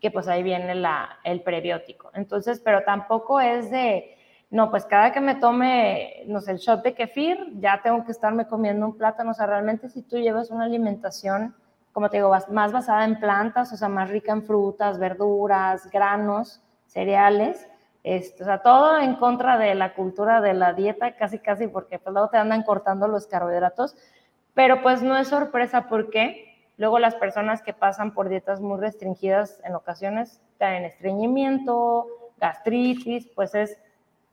[0.00, 2.10] que pues ahí viene la, el prebiótico.
[2.14, 4.16] Entonces, pero tampoco es de,
[4.50, 8.12] no, pues cada que me tome, no sé, el shot de kefir, ya tengo que
[8.12, 9.32] estarme comiendo un plátano.
[9.32, 11.54] O sea, realmente si tú llevas una alimentación,
[11.92, 16.62] como te digo, más basada en plantas, o sea, más rica en frutas, verduras, granos,
[16.86, 17.68] cereales,
[18.02, 21.98] este, o sea, todo en contra de la cultura de la dieta, casi, casi, porque
[21.98, 23.94] pues luego te andan cortando los carbohidratos,
[24.54, 26.49] pero pues no es sorpresa porque
[26.80, 32.06] luego las personas que pasan por dietas muy restringidas en ocasiones traen estreñimiento,
[32.40, 33.76] gastritis, pues es,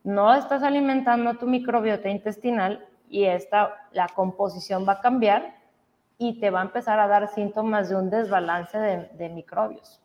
[0.05, 5.57] no estás alimentando tu microbiota intestinal y esta, la composición va a cambiar
[6.17, 9.99] y te va a empezar a dar síntomas de un desbalance de, microbios.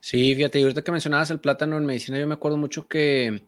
[0.00, 3.44] Sí, fíjate, ahorita que mencionabas el plátano en medicina, yo me acuerdo mucho que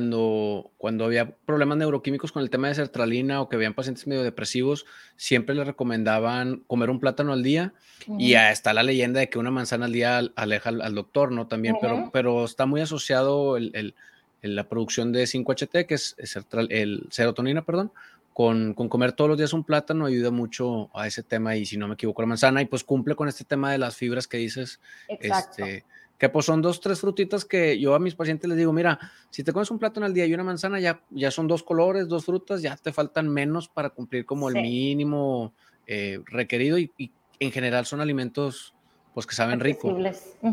[0.00, 4.22] cuando, cuando había problemas neuroquímicos con el tema de sertralina o que habían pacientes medio
[4.22, 7.72] depresivos, siempre les recomendaban comer un plátano al día
[8.06, 8.38] y Ujú.
[8.40, 11.32] ah, está la leyenda de que una manzana al día al- aleja al, al doctor,
[11.32, 11.48] ¿no?
[11.48, 12.10] También, pero, Ujú.
[12.12, 13.96] pero está muy asociado el, el-
[14.42, 17.90] el- la producción de 5-HT, que es, es el serotonina, perdón,
[18.32, 21.76] con, con comer todos los días un plátano ayuda mucho a ese tema y si
[21.76, 24.36] no me equivoco la manzana y pues cumple con este tema de las fibras que
[24.36, 25.64] dices, Exacto.
[25.64, 25.84] este,
[26.20, 28.98] que pues son dos, tres frutitas que yo a mis pacientes les digo, mira,
[29.30, 32.08] si te comes un plátano al día y una manzana, ya, ya son dos colores,
[32.08, 35.54] dos frutas, ya te faltan menos para cumplir como el mínimo
[35.86, 38.74] eh, requerido y, y en general son alimentos
[39.14, 39.88] pues que saben rico.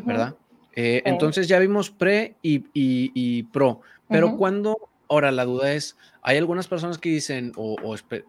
[0.08, 0.36] ¿verdad?
[0.73, 1.10] Eh, Sí.
[1.10, 6.37] Entonces ya vimos pre y, y- y pro, pero cuando Ahora, la duda es, hay
[6.37, 7.75] algunas personas que dicen, o,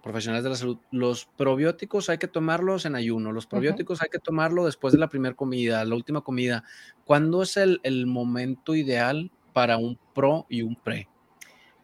[0.02, 4.18] profesionales de la salud, los probióticos hay que tomarlos en ayuno, los probióticos hay que
[4.18, 6.64] tomarlo después de la primera comida, la última comida.
[7.04, 11.08] ¿Cuándo es el, el momento ideal para un pro y un pre?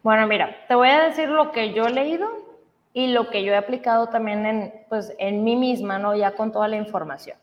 [0.01, 2.29] Bueno, mira, te voy a decir lo que yo he leído
[2.93, 6.15] y lo que yo he aplicado también en, pues, en mí misma, ¿no?
[6.15, 7.37] Ya con toda la información.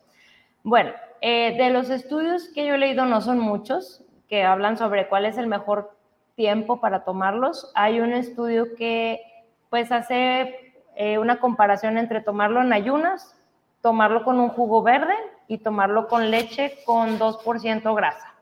[0.63, 5.07] Bueno, eh, de los estudios que yo he leído no son muchos que hablan sobre
[5.09, 5.92] cuál es el mejor
[6.35, 7.71] tiempo para tomarlos.
[7.75, 9.21] Hay un estudio que
[9.69, 13.35] pues hace eh, una comparación entre tomarlo en ayunas,
[13.81, 15.15] tomarlo con un jugo verde
[15.47, 18.33] y tomarlo con leche con 2% grasa.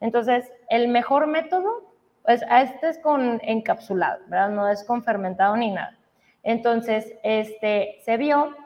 [0.00, 1.92] Entonces, el mejor método,
[2.24, 4.50] pues este es con encapsulado, ¿verdad?
[4.50, 5.96] No es con fermentado ni nada.
[6.42, 8.56] Entonces, este, se vio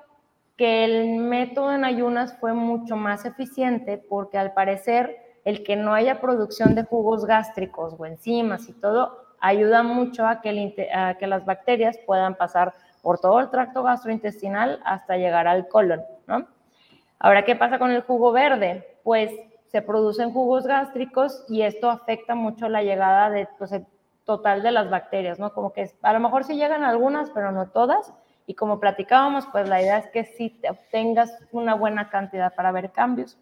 [0.56, 5.94] que el método en ayunas fue mucho más eficiente porque al parecer el que no
[5.94, 11.98] haya producción de jugos gástricos o enzimas y todo ayuda mucho a que, las bacterias
[12.06, 16.46] puedan pasar por todo el tracto gastrointestinal hasta llegar al colon, ¿no?
[17.18, 18.98] Ahora, ¿qué pasa con el jugo verde?
[19.02, 19.30] Pues
[19.66, 23.74] se producen jugos gástricos y esto afecta mucho la llegada de, pues,
[24.24, 25.52] total de las bacterias, ¿no?
[25.52, 28.14] Como que a lo mejor sí llegan algunas, pero no todas.
[28.46, 32.92] Y como platicábamos, pues la idea es que sí obtengas una buena cantidad para ver
[32.92, 33.38] cambios.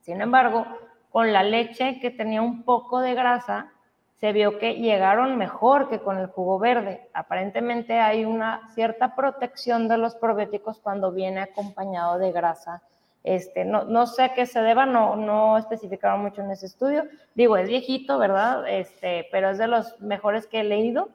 [0.00, 0.66] Sin embargo,
[1.10, 3.72] con la leche que tenía un poco de grasa,
[4.20, 7.08] se vio que llegaron mejor que con el jugo verde.
[7.14, 12.82] Aparentemente hay una cierta protección de los probióticos cuando viene acompañado de grasa.
[13.24, 17.04] Este, no, no sé a qué se deba, no, no especificaron mucho en ese estudio.
[17.34, 18.68] Digo, es viejito, ¿verdad?
[18.68, 21.08] Este, pero es de los mejores que he leído.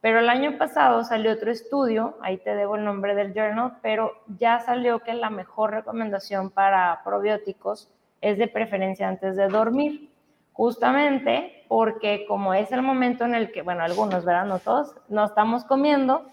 [0.00, 4.12] Pero el año pasado salió otro estudio, ahí te debo el nombre del journal, pero
[4.38, 7.90] ya salió que la mejor recomendación para probióticos
[8.30, 10.10] es de preferencia antes de dormir,
[10.52, 14.46] justamente porque como es el momento en el que, bueno, algunos, ¿verdad?
[14.46, 16.26] No todos, no estamos comiendo,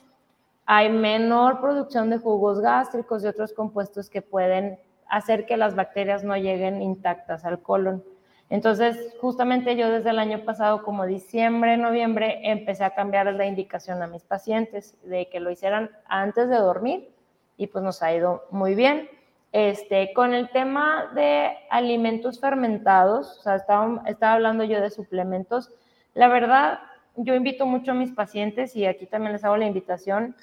[0.66, 6.24] hay menor producción de jugos gástricos y otros compuestos que pueden hacer que las bacterias
[6.24, 8.04] no lleguen intactas al colon.
[8.50, 14.02] Entonces, justamente yo desde el año pasado, como diciembre, noviembre, empecé a cambiar la indicación
[14.02, 17.14] a mis pacientes de que lo hicieran antes de dormir
[17.58, 19.10] y pues nos ha ido muy bien.
[19.54, 25.72] Este, con el tema de alimentos fermentados, o sea, estaba, estaba hablando yo de suplementos,
[26.16, 26.80] la verdad,
[27.16, 30.36] yo invito mucho a mis pacientes y aquí también les hago la invitación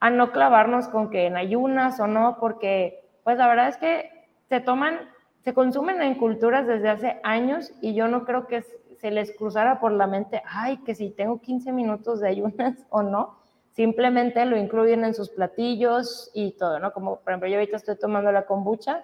[0.00, 4.10] a no clavarnos con que en ayunas o no, porque pues la verdad es que
[4.50, 5.00] se toman,
[5.44, 8.62] se consumen en culturas desde hace años y yo no creo que
[9.00, 13.02] se les cruzara por la mente, ay, que si tengo 15 minutos de ayunas o
[13.02, 13.41] no
[13.72, 16.92] simplemente lo incluyen en sus platillos y todo, ¿no?
[16.92, 19.02] Como por ejemplo yo ahorita estoy tomando la kombucha,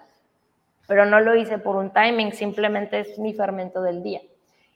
[0.87, 4.21] pero no lo hice por un timing, simplemente es mi fermento del día.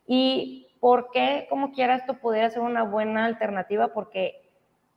[0.06, 3.88] ¿Y por qué, como quiera, esto podría ser una buena alternativa?
[3.88, 4.42] Porque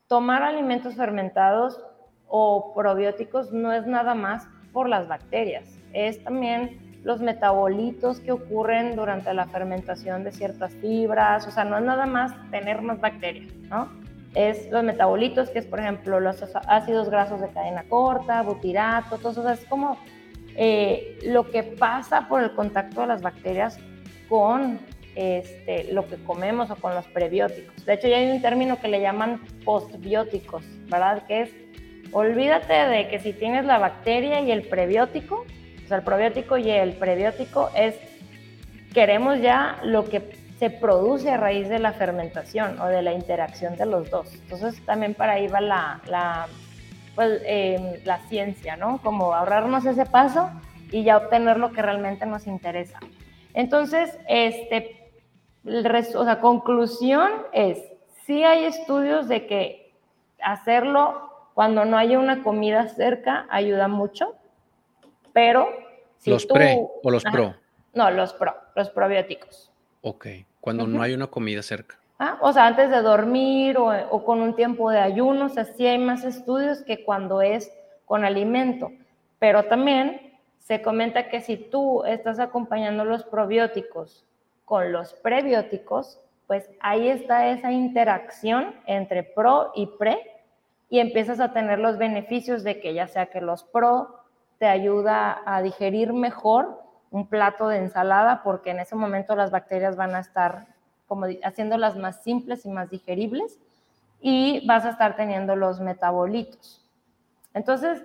[0.07, 1.79] tomar alimentos fermentados
[2.27, 8.95] o probióticos no es nada más por las bacterias, es también los metabolitos que ocurren
[8.95, 13.53] durante la fermentación de ciertas fibras, o sea, no es nada más tener más bacterias,
[13.69, 14.04] ¿no?
[14.35, 19.31] Es los metabolitos, que es por ejemplo los ácidos grasos de cadena corta, butirato, todo
[19.31, 19.97] eso, es como
[20.55, 23.79] eh, lo que pasa por el contacto de las bacterias
[24.29, 24.79] con
[25.15, 27.85] este, lo que comemos o con los prebióticos.
[27.85, 31.25] De hecho, ya hay un término que le llaman postbióticos, ¿verdad?
[31.25, 31.51] Que es,
[32.11, 35.45] olvídate de que si tienes la bacteria y el prebiótico,
[35.83, 37.95] o sea, el probiótico y el prebiótico es,
[38.93, 40.21] queremos ya lo que
[40.59, 44.33] se produce a raíz de la fermentación o de la interacción de los dos.
[44.33, 46.47] Entonces también para ahí va la, la,
[47.13, 48.99] pues, em, la ciencia, ¿no?
[49.01, 50.49] Como ahorrarnos ese paso
[50.91, 52.99] y ya obtener lo que realmente nos interesa.
[53.53, 55.11] Entonces, este,
[56.15, 57.79] o sea, conclusión es,
[58.25, 59.93] sí hay estudios de que
[60.41, 64.35] hacerlo cuando no haya una comida cerca ayuda mucho,
[65.33, 65.67] pero
[66.17, 67.55] si los pre o los pro.
[67.93, 69.71] No, los pro, los probióticos.
[70.07, 70.27] Ok,
[70.61, 71.97] cuando no hay una comida cerca.
[72.19, 75.87] Ah, o sea, antes de dormir o, con un tiempo de ayuno, o sea, sí
[75.87, 77.71] hay más estudios que cuando es
[78.05, 78.91] con alimento.
[79.39, 84.27] Pero también se comenta que si tú estás acompañando los probióticos
[84.63, 90.19] con los prebióticos, pues ahí está esa interacción entre pro y pre
[90.87, 94.19] y empiezas a tener los beneficios de que ya sea que los pro
[94.59, 99.95] te ayuda a digerir mejor un plato de ensalada porque en ese momento las bacterias
[99.95, 100.67] van a estar
[101.07, 103.59] como haciéndolas más simples y más digeribles
[104.21, 106.83] y vas a estar teniendo los metabolitos.
[107.53, 108.03] Entonces,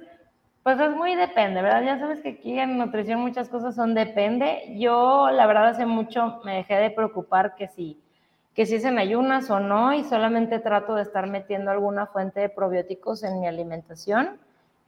[0.63, 1.83] pues es muy depende, ¿verdad?
[1.83, 4.77] Ya sabes que aquí en nutrición muchas cosas son depende.
[4.79, 7.99] Yo, la verdad, hace mucho me dejé de preocupar que si
[8.55, 12.41] que si es en ayunas o no, y solamente trato de estar metiendo alguna fuente
[12.41, 14.39] de probióticos en mi alimentación,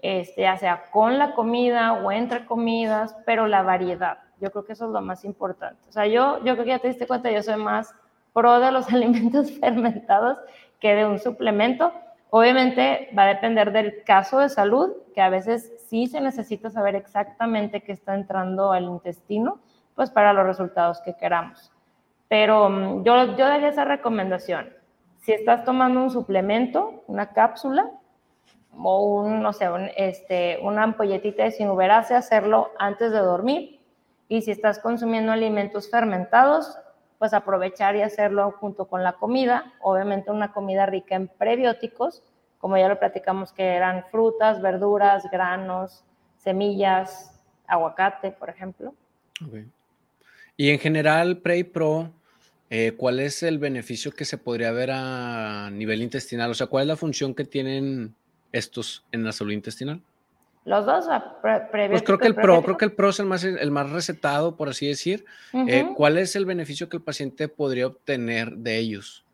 [0.02, 4.18] este, ya sea con la comida o entre comidas, pero la variedad.
[4.40, 5.80] Yo creo que eso es lo más importante.
[5.88, 7.94] O sea, yo, yo creo que ya te diste cuenta, yo soy más
[8.32, 10.38] pro de los alimentos fermentados
[10.80, 11.92] que de un suplemento.
[12.30, 16.96] Obviamente va a depender del caso de salud, que a veces sí se necesita saber
[16.96, 19.60] exactamente qué está entrando al intestino,
[19.94, 21.70] pues para los resultados que queramos.
[22.26, 24.70] Pero mm, yo, yo daría esa recomendación.
[25.18, 27.88] Si estás tomando un suplemento, una cápsula
[28.76, 33.80] o un, no sé, este, una ampolletita de sinuberase, hacerlo antes de dormir.
[34.28, 36.78] Y si estás consumiendo alimentos fermentados,
[37.18, 39.74] pues aprovechar y hacerlo junto con la comida.
[39.80, 42.22] Obviamente una comida rica en prebióticos,
[42.58, 46.04] como ya lo platicamos, que eran frutas, verduras, granos,
[46.38, 48.94] semillas, aguacate, por ejemplo.
[50.56, 52.10] Y en general, Pre y Pro,
[52.70, 56.50] eh, ¿cuál es el beneficio que se podría ver a nivel intestinal?
[56.50, 58.14] O sea, ¿cuál es la función que tienen
[58.52, 60.00] estos en la salud intestinal?
[60.64, 61.06] Los dos,
[61.42, 63.90] pre Pues creo que el PRO, creo que el PRO es el más, el más
[63.90, 65.24] recetado, por así decir.
[65.52, 69.24] Eh, ¿Cuál es el beneficio que el paciente podría obtener de ellos?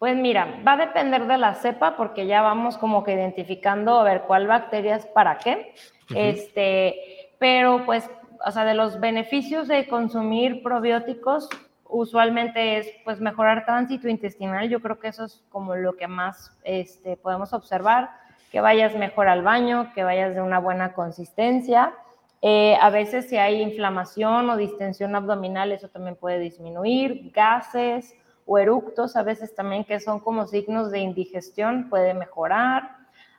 [0.00, 4.02] Pues mira, va a depender de la cepa porque ya vamos como que identificando a
[4.02, 5.74] ver cuál bacteria es para qué.
[6.12, 6.96] Este,
[7.38, 8.10] pero pues,
[8.44, 11.48] o sea, de los beneficios de consumir probióticos,
[11.88, 16.58] usualmente es pues mejorar tránsito intestinal, yo creo que eso es como lo que más
[16.64, 18.10] este, podemos observar,
[18.52, 21.94] que vayas mejor al baño, que vayas de una buena consistencia.
[22.42, 28.58] Eh, a veces si hay inflamación o distensión abdominal, eso también puede disminuir, gases o
[28.58, 32.96] eructos, a veces también que son como signos de indigestión, puede mejorar.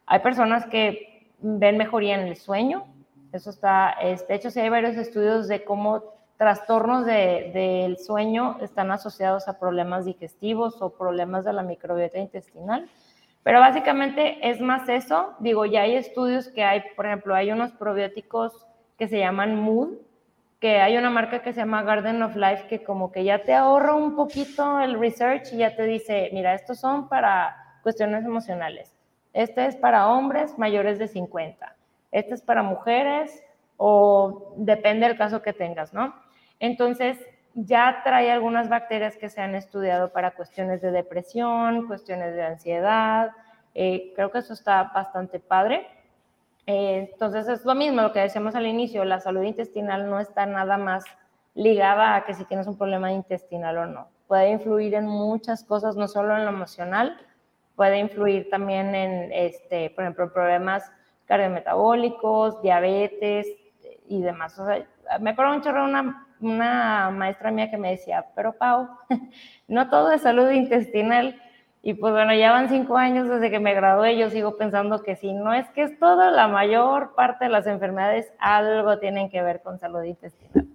[0.07, 2.87] Hay personas que ven mejoría en el sueño,
[3.31, 6.03] eso está, de hecho sí hay varios estudios de cómo
[6.37, 12.89] trastornos del sueño están asociados a problemas digestivos o problemas de la microbiota intestinal.
[13.43, 15.35] Pero básicamente es más eso.
[15.39, 18.65] Digo, ya hay estudios que hay, por ejemplo, hay unos probióticos
[18.97, 19.97] que se llaman Mood,
[20.59, 23.53] que hay una marca que se llama Garden of Life que como que ya te
[23.53, 28.95] ahorra un poquito el research y ya te dice, mira, estos son para cuestiones emocionales.
[29.33, 31.75] Este es para hombres mayores de 50.
[32.11, 33.43] Este es para mujeres
[33.75, 36.15] o depende del caso que tengas, ¿no?
[36.59, 37.17] Entonces,
[37.53, 43.31] ya trae algunas bacterias que se han estudiado para cuestiones de depresión, cuestiones de ansiedad.
[43.75, 45.87] Eh, creo que eso está bastante padre.
[46.65, 50.45] Eh, entonces, es lo mismo, lo que decíamos al inicio, la salud intestinal no está
[50.45, 51.03] nada más
[51.55, 54.07] ligada a que si tienes un problema intestinal o no.
[54.27, 57.17] Puede influir en muchas cosas, no solo en lo emocional,
[57.75, 60.91] puede influir también en, este, por ejemplo, problemas
[61.25, 63.47] cardiometabólicos, diabetes
[64.07, 64.57] y demás.
[64.57, 64.87] O sea,
[65.19, 68.87] me acuerdo mucho de una una maestra mía que me decía, pero Pau,
[69.67, 71.39] no todo es salud intestinal.
[71.85, 75.17] Y pues bueno, ya van cinco años desde que me gradué, yo sigo pensando que
[75.17, 79.41] si no es que es todo, la mayor parte de las enfermedades algo tienen que
[79.41, 80.65] ver con salud intestinal.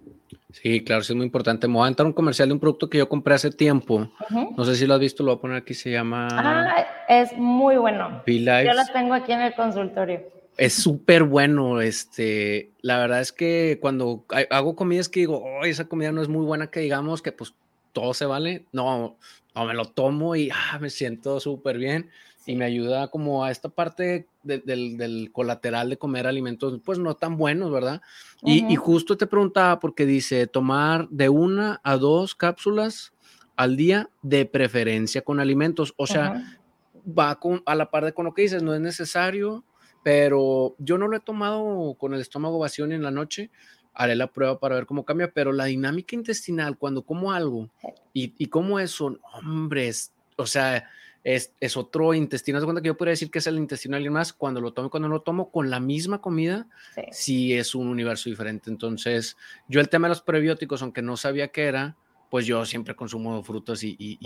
[0.51, 1.67] Sí, claro, sí es muy importante.
[1.67, 4.07] Me voy a entrar un comercial de un producto que yo compré hace tiempo.
[4.55, 6.27] No sé si lo has visto, lo voy a poner aquí, se llama...
[6.31, 8.23] Ah, es muy bueno.
[8.25, 11.81] Yo lo tengo aquí en el consultorio es súper bueno.
[11.81, 16.27] Este, la verdad es que cuando hago comidas que digo, oh, esa comida no es
[16.27, 17.55] muy buena, que digamos que pues
[17.93, 19.17] todo se vale, no,
[19.55, 22.09] no me lo tomo y ah, me siento súper bien
[22.45, 27.37] y me ayuda como a esta parte del, colateral de comer alimentos, pues no tan
[27.37, 28.01] buenos, ¿verdad?
[28.43, 33.13] y, justo te preguntaba porque dice tomar de una a dos cápsulas
[33.55, 36.59] al día de preferencia con alimentos, o sea,
[37.05, 39.63] va con, a la par de con lo que dices, no es necesario
[40.03, 43.49] pero yo no lo he tomado con el estómago vacío ni en la noche.
[43.93, 47.69] Haré la prueba para ver cómo cambia, pero la dinámica intestinal, cuando como algo
[48.13, 49.91] y, y como eso, hombre,
[50.37, 50.87] o sea,
[51.23, 52.59] es, es, otro intestino.
[52.59, 54.31] ¿Te cuenta que yo podría decir que es el intestino y más?
[54.31, 56.67] Cuando lo tomo y cuando no lo tomo con la misma comida,
[57.11, 57.53] sí.
[57.53, 58.69] es un universo diferente.
[58.69, 59.35] Entonces,
[59.67, 61.97] yo el tema de los prebióticos, aunque no sabía qué era,
[62.29, 64.17] pues yo siempre consumo frutas y, y,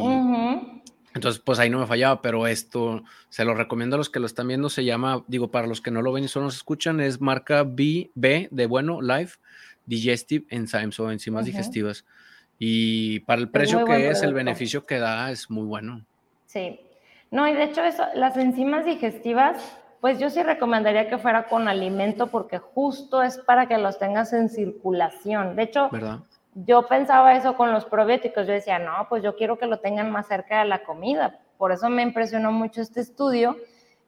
[1.13, 4.26] entonces, pues ahí no me fallaba, pero esto se lo recomiendo a los que lo
[4.26, 4.69] están viendo.
[4.69, 7.63] Se llama, digo, para los que no lo ven y solo nos escuchan, es marca
[7.63, 9.38] B, B de bueno, Life
[9.85, 12.06] Digestive Enzymes o enzimas digestivas.
[12.58, 16.06] Y para el precio que es, el beneficio que da es muy bueno.
[16.46, 16.79] Sí.
[17.29, 19.58] No, y de hecho, eso, las enzimas digestivas,
[20.02, 24.33] pues yo sí recomendaría que fuera con alimento porque justo es para que los tengas
[24.33, 25.56] en circulación.
[25.56, 26.19] De hecho, ¿verdad?
[26.56, 30.12] Yo pensaba eso con los probióticos, yo decía, no, pues yo quiero que lo tengan
[30.12, 33.58] más cerca de la comida, por eso me impresionó mucho este estudio.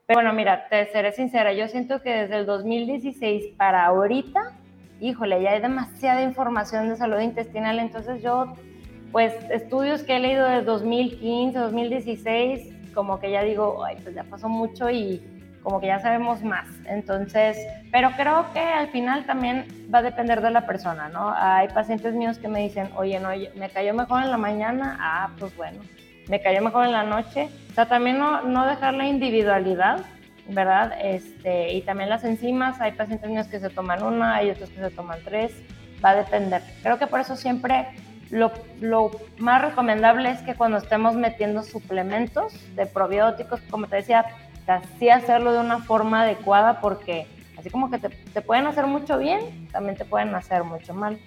[0.07, 4.51] Pero bueno, mira, te seré sincera, yo siento que desde el 2016 para ahorita,
[4.99, 8.53] híjole, ya hay demasiada información de salud intestinal, entonces yo
[9.11, 14.23] pues estudios que he leído de 2015, 2016, como que ya digo, ay, pues ya
[14.25, 15.23] pasó mucho y
[15.66, 16.68] como que ya sabemos más.
[16.86, 17.57] Entonces,
[17.91, 21.34] pero creo que al final también va a depender de la persona, ¿no?
[21.36, 25.32] Hay pacientes míos que me dicen, oye, no, me cayó mejor en la mañana, ah,
[25.39, 25.80] pues bueno,
[26.30, 27.49] me cayó mejor en la noche.
[27.72, 30.05] O sea, también no, no dejar la individualidad,
[30.49, 30.93] ¿verdad?
[31.01, 34.80] Este, y también las enzimas, hay pacientes míos que se toman una, hay otros que
[34.80, 35.51] se toman tres,
[36.03, 36.61] va a depender.
[36.84, 37.88] Creo que por eso siempre
[38.30, 38.51] lo,
[38.82, 39.09] lo,
[39.39, 44.26] más recomendable es que cuando estemos metiendo suplementos de probióticos, como te decía,
[44.68, 49.68] así hacerlo de una forma adecuada porque así como que te, pueden hacer mucho bien,
[49.72, 51.20] también te pueden hacer mucho mal.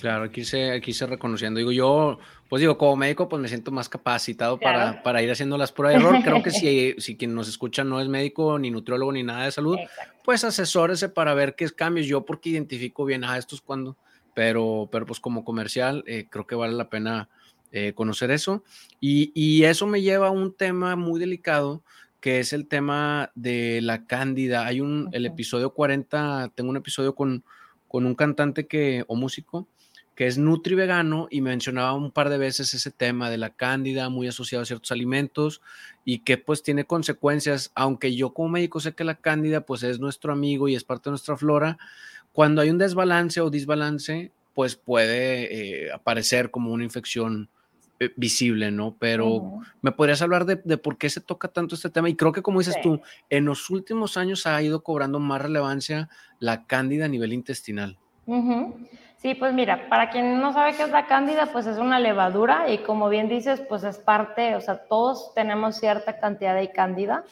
[0.00, 1.58] Claro, aquí se, aquí se reconociendo.
[1.58, 2.18] Digo, yo,
[2.48, 6.02] pues digo, como médico, pues me siento más capacitado para, para, ir haciendo las pruebas
[6.02, 6.22] de error.
[6.22, 9.52] Creo que si, si quien nos escucha no es médico, ni nutriólogo, ni nada de
[9.52, 9.78] salud,
[10.22, 12.06] pues asesórese para ver qué cambios.
[12.06, 13.96] Yo porque identifico bien, a ah, esto es cuando,
[14.34, 17.30] pero, pero pues como comercial, eh, creo que vale la pena
[17.72, 18.62] eh, conocer eso.
[19.00, 21.82] Y, y, eso me lleva a un tema muy delicado
[22.26, 24.66] que es el tema de la cándida.
[24.66, 27.44] Hay un, el episodio 40, tengo un episodio con,
[27.86, 29.68] con un cantante que, o músico
[30.16, 34.08] que es nutri vegano y mencionaba un par de veces ese tema de la cándida
[34.08, 35.62] muy asociado a ciertos alimentos
[36.04, 40.00] y que pues tiene consecuencias, aunque yo como médico sé que la cándida pues es
[40.00, 41.78] nuestro amigo y es parte de nuestra flora,
[42.32, 47.50] cuando hay un desbalance o disbalance pues puede eh, aparecer como una infección
[47.98, 48.94] eh, visible, ¿no?
[48.98, 52.42] Pero me podrías hablar de, por qué se toca tanto este tema y creo que
[52.42, 57.08] como dices tú, en los últimos años ha ido cobrando más relevancia la cándida a
[57.08, 57.96] nivel intestinal.
[59.16, 62.70] Sí, pues mira, para quien no sabe qué es la cándida, pues es una levadura
[62.70, 67.24] y como bien dices, pues es parte, o sea, todos tenemos cierta cantidad de cándida.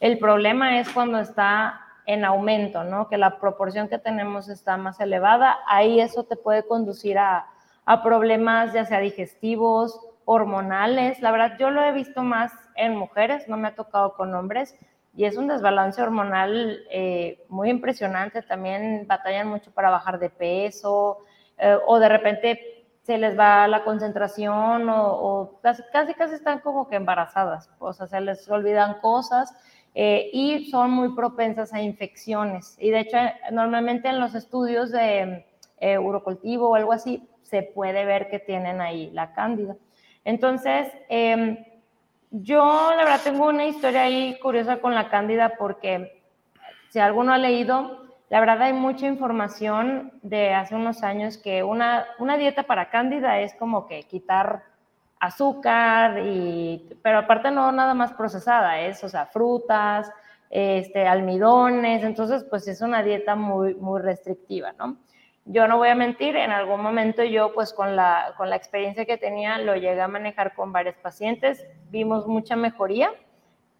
[0.00, 3.08] El problema es cuando está en aumento, ¿no?
[3.08, 7.46] Que la proporción que tenemos está más elevada, ahí eso te puede conducir a,
[7.84, 9.98] a problemas ya sea digestivos,
[10.30, 11.22] hormonales.
[11.22, 14.76] La verdad, yo lo he visto más en mujeres, no me ha tocado con hombres,
[15.16, 18.42] y es un desbalance hormonal eh, muy impresionante.
[18.42, 21.20] También batallan mucho para bajar de peso,
[21.56, 26.96] eh, o de repente se les va la concentración, o, casi, casi, están como que
[26.96, 29.54] embarazadas, o sea, se les olvidan cosas.
[29.94, 32.76] Eh, y son muy propensas a infecciones.
[32.78, 33.16] Y de hecho,
[33.50, 35.46] normalmente en los estudios de
[35.98, 39.74] urocultivo o algo así, se puede ver que tienen ahí la cándida.
[40.24, 41.64] Entonces, em,
[42.30, 46.22] yo la verdad tengo una historia ahí curiosa con la cándida porque
[46.90, 52.06] si alguno ha leído, la verdad hay mucha información de hace unos años que una,
[52.18, 54.64] una dieta para cándida es como que quitar
[55.20, 60.10] azúcar, y, pero aparte no nada más procesada, es, o sea, frutas,
[60.50, 64.96] este, almidones, entonces pues es una dieta muy, muy restrictiva, ¿no?
[65.50, 69.06] Yo no voy a mentir, en algún momento yo pues con la, con la experiencia
[69.06, 73.10] que tenía lo llegué a manejar con varios pacientes, vimos mucha mejoría,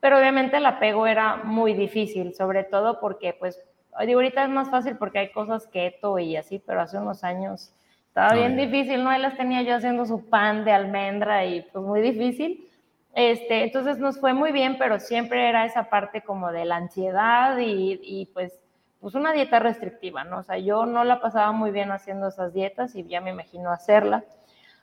[0.01, 3.61] pero obviamente el apego era muy difícil, sobre todo porque pues
[4.07, 7.75] digo, ahorita es más fácil porque hay cosas keto y así, pero hace unos años
[8.07, 9.11] estaba bien difícil, ¿no?
[9.11, 12.67] Ahí las tenía yo haciendo su pan de almendra y pues muy difícil.
[13.15, 17.59] Este, entonces nos fue muy bien, pero siempre era esa parte como de la ansiedad
[17.59, 18.59] y, y pues
[19.01, 20.39] pues una dieta restrictiva, ¿no?
[20.39, 23.71] O sea, yo no la pasaba muy bien haciendo esas dietas y ya me imagino
[23.71, 24.25] hacerla.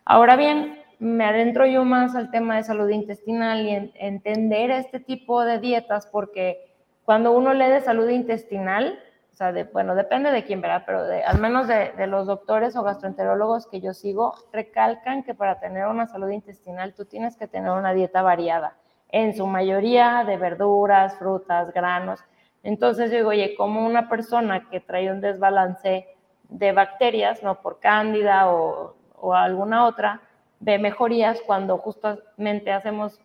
[0.06, 5.44] Ahora bien, me adentro yo más al tema de salud intestinal y entender este tipo
[5.44, 9.00] de dietas porque cuando uno lee de salud intestinal,
[9.34, 10.84] o sea, bueno, depende de quién, ¿verdad?
[10.86, 15.60] Pero al menos de, de, los doctores o gastroenterólogos que yo sigo, recalcan que para
[15.60, 18.78] tener una salud intestinal tú tienes que tener una dieta variada,
[19.10, 22.22] en su mayoría de verduras, frutas, granos.
[22.66, 26.08] Entonces yo digo, oye, como una persona que trae un desbalance
[26.50, 28.96] de bacterias, no por cándida o,
[29.34, 30.22] alguna otra,
[30.60, 33.20] ve mejorías cuando justamente hacemos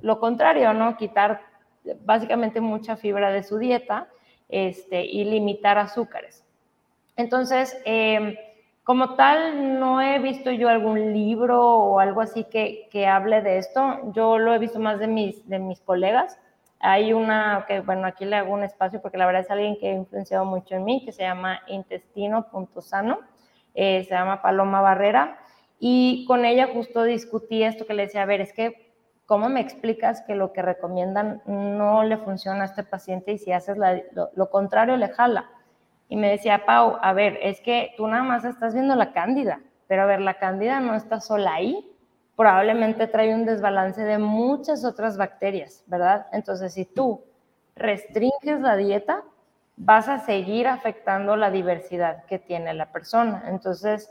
[0.00, 0.96] lo contrario, ¿no?
[0.96, 1.40] Quitar
[2.04, 4.08] básicamente mucha fibra de su dieta
[4.48, 6.44] este, y limitar azúcares.
[7.14, 8.34] Entonces, em,
[8.82, 13.58] como tal, no he visto yo algún libro o algo así que, que, hable de
[13.58, 14.12] esto.
[14.14, 16.40] Yo lo he visto más de mis, de mis colegas
[16.80, 19.90] hay una, que bueno, aquí le hago un espacio porque la verdad es alguien que
[19.90, 23.20] ha influenciado mucho en mí, que se llama Intestino.sano,
[23.74, 25.38] eh, se llama Paloma Barrera,
[25.78, 28.94] y con ella justo discutí esto que le decía, a ver, es que,
[29.26, 33.52] ¿cómo me explicas que lo que recomiendan no le funciona a este paciente y si
[33.52, 35.50] haces lo, lo contrario le jala?
[36.08, 39.60] Y me decía, Pau, a ver, es que tú nada más estás viendo la cándida,
[39.86, 41.89] pero a ver, la cándida no está sola ahí,
[42.40, 46.26] probablemente trae un desbalance de muchas otras bacterias, ¿verdad?
[46.32, 47.22] Entonces, si tú
[47.76, 49.24] restringes la dieta,
[49.76, 53.42] vas a seguir afectando la diversidad que tiene la persona.
[53.48, 54.10] Entonces,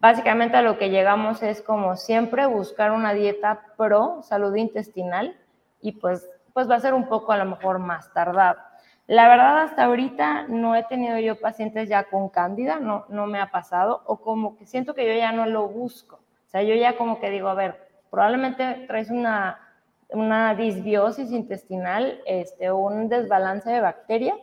[0.00, 5.36] básicamente a lo que llegamos es como siempre buscar una dieta pro salud intestinal
[5.80, 8.58] y pues, pues va a ser un poco a lo mejor más tardado.
[9.06, 13.38] La verdad, hasta ahorita no he tenido yo pacientes ya con cándida, no, no me
[13.40, 16.18] ha pasado, o como que siento que yo ya no lo busco.
[16.48, 17.76] O sea, yo ya como que digo, a ver,
[18.10, 19.60] probablemente traes una,
[20.08, 24.34] una disbiosis intestinal, este, un desbalance de bacteria,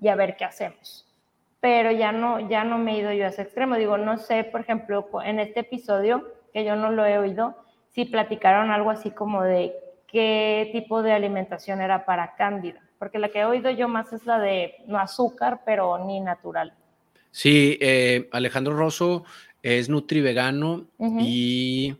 [0.00, 1.06] y a ver qué hacemos.
[1.60, 3.76] Pero ya no, ya no me he ido yo a ese extremo.
[3.76, 7.54] Digo, no sé, por ejemplo, en este episodio, que yo no lo he oído,
[7.90, 9.74] si platicaron algo así como de
[10.08, 14.26] qué tipo de alimentación era para cándida porque la que he oído yo más es
[14.26, 16.74] la de no azúcar, pero ni natural.
[17.30, 19.24] Sí, eh, Alejandro Rosso
[19.62, 20.86] es nutri-vegano
[21.20, 21.96] y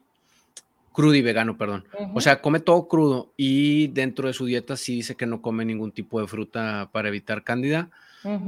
[0.92, 1.84] crudivegano, perdón.
[2.14, 5.64] O sea, come todo crudo y dentro de su dieta sí dice que no come
[5.64, 7.90] ningún tipo de fruta para evitar cándida.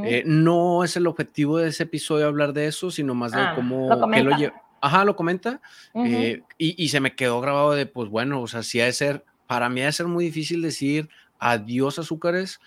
[0.05, 3.53] Eh, no es el objetivo de ese episodio hablar de eso, sino más de ah,
[3.55, 4.63] cómo lo, lo lleva.
[4.83, 5.61] Ajá, lo comenta.
[5.95, 8.93] Eh, y, y, se me quedó grabado de, pues bueno, o sea, sí ha de
[8.93, 11.09] ser, para mí ha de ser muy difícil decir,
[11.39, 12.61] adiós azúcares.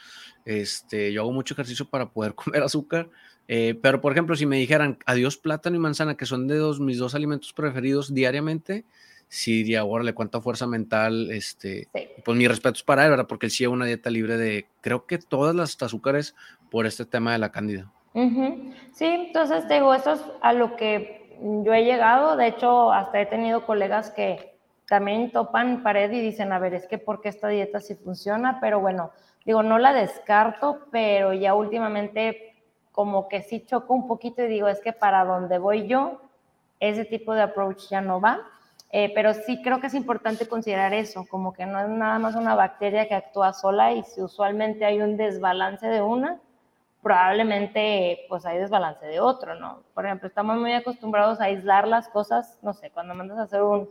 [0.45, 3.09] Este, yo hago mucho ejercicio para poder comer azúcar.
[3.47, 6.79] Eh, pero, por ejemplo, si me dijeran adiós plátano y manzana, que son de dos,
[6.79, 8.85] mis dos alimentos preferidos diariamente,
[9.27, 11.87] sí diría, órale, cuánta fuerza mental, este,
[12.23, 13.27] pues mis respetos para él, ¿verdad?
[13.27, 16.35] Porque él sí lleva una dieta libre de, creo que todas las azúcares
[16.71, 17.91] por este tema de la cándida.
[18.93, 22.37] Sí, entonces te digo, eso es a lo que yo he llegado.
[22.37, 24.55] De hecho, hasta he tenido colegas que
[24.87, 28.79] también topan pared y dicen, a ver, es que porque esta dieta sí funciona, pero
[28.79, 29.11] bueno,
[29.45, 32.55] digo, no la descarto, pero ya últimamente
[32.95, 36.21] como que sí choco un poquito y digo, es que para donde voy yo,
[36.79, 38.41] ese tipo de approach ya no va.
[38.91, 42.35] Eh, pero sí creo que es importante considerar eso, como que no es nada más
[42.35, 46.39] una bacteria que actúa sola y si usualmente hay un desbalance de una,
[47.03, 49.81] probablemente pues hay desbalance de otro, ¿no?
[49.93, 53.63] Por ejemplo, estamos muy acostumbrados a aislar las cosas, no sé, cuando mandas a hacer
[53.63, 53.89] un,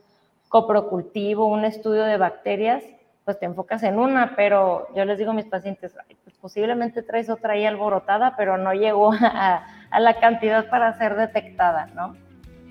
[0.54, 2.84] coprocultivo, un estudio de bacterias,
[3.24, 5.92] pues te enfocas en una, pero yo les digo a mis pacientes,
[6.24, 9.64] pues posiblemente traes otra ahí alborotada, pero no llegó a,
[9.98, 12.16] la cantidad para ser detectada, ¿no?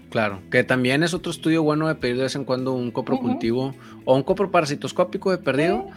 [0.09, 3.73] Claro, que también es otro estudio bueno de pedir de vez en cuando un coprocultivo
[4.05, 5.87] o un coproparasitoscópico de perdido,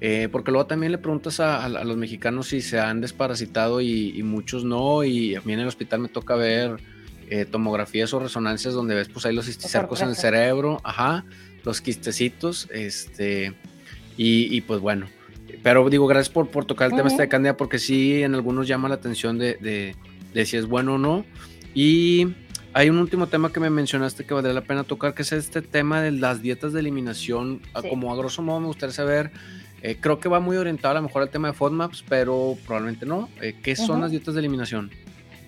[0.00, 4.22] eh, porque luego también le preguntas a, los mexicanos si se han desparasitado y, y,
[4.22, 6.78] muchos no, y a mí en el hospital me toca ver
[7.28, 11.24] eh, tomografías o resonancias donde ves pues ahí los cisticercos en el cerebro, ajá,
[11.64, 13.52] los quistecitos, este,
[14.16, 15.06] y, pues bueno,
[15.62, 18.66] pero digo, gracias por, por tocar el tema este de Candida porque sí en algunos
[18.68, 19.94] llama la atención de,
[20.32, 21.24] de, si es bueno o no.
[21.74, 22.28] Y
[22.72, 25.62] hay un último tema que me mencionaste que valdría la pena tocar, que es este
[25.62, 27.60] tema de las dietas de eliminación.
[27.74, 29.30] Ah, como a grosso modo me gustaría saber,
[29.82, 33.04] eh, creo que va muy orientado a lo mejor al tema de FODMAPs, pero probablemente
[33.04, 33.28] no.
[33.40, 34.90] Eh, ¿Qué son las dietas de eliminación?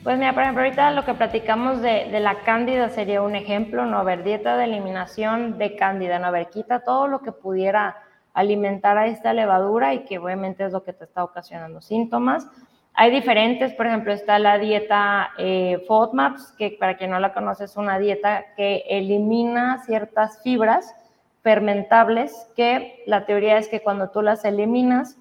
[0.02, 3.84] Pues mira, por ejemplo, ahorita lo que platicamos de, de, la cándida sería un ejemplo,
[3.84, 7.96] no haber dieta de eliminación de cándida, no haber quita todo lo que pudiera
[8.38, 12.46] alimentar a esta levadura y que obviamente es lo que te está ocasionando síntomas.
[12.94, 17.64] Hay diferentes, por ejemplo, está la dieta eh, FODMAPs, que para quien no la conoce
[17.64, 20.94] es una dieta que elimina ciertas fibras
[21.42, 25.16] fermentables que la teoría es que cuando tú las eliminas,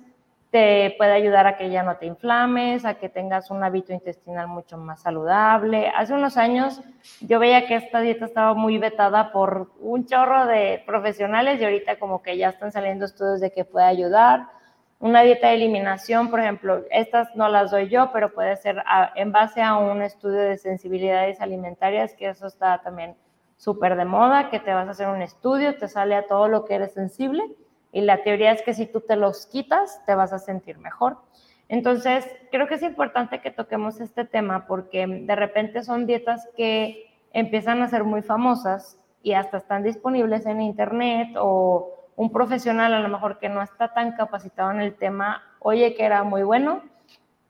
[0.52, 4.48] te puede ayudar a que ya no te inflames, a que tengas un hábito intestinal
[4.48, 5.90] mucho más saludable.
[5.90, 6.82] Hace unos años
[7.20, 12.00] yo veía que esta dieta estaba muy vetada por un chorro de profesionales y ahorita
[12.00, 14.48] como que ya están saliendo estudios de que puede ayudar.
[15.00, 18.82] Una dieta de eliminación, por ejemplo, estas no las doy yo, pero puede ser
[19.16, 23.16] en base a un estudio de sensibilidades alimentarias, que eso está también
[23.58, 26.66] súper de moda, que te vas a hacer un estudio, te sale a todo lo
[26.66, 27.44] que eres sensible
[27.92, 31.18] y la teoría es que si tú te los quitas, te vas a sentir mejor.
[31.70, 37.12] Entonces, creo que es importante que toquemos este tema porque de repente son dietas que
[37.34, 43.00] empiezan a ser muy famosas y hasta están disponibles en internet o un profesional a
[43.00, 46.82] lo mejor que no está tan capacitado en el tema, oye que era muy bueno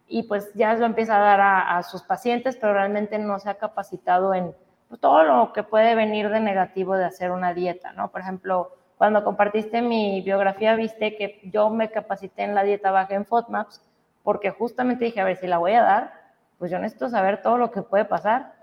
[0.08, 3.56] y pues ya lo empieza a dar a, sus pacientes, pero realmente no se ha
[3.56, 4.56] capacitado en
[4.88, 8.10] pues, todo lo que puede venir de negativo de hacer una dieta, ¿no?
[8.10, 13.14] Por ejemplo, cuando compartiste mi biografía, viste que yo me capacité en la dieta baja
[13.14, 13.82] en FODMAPs,
[14.24, 16.14] porque justamente dije, a ver, si la voy a dar,
[16.58, 18.54] pues yo necesito saber todo lo que puede pasar.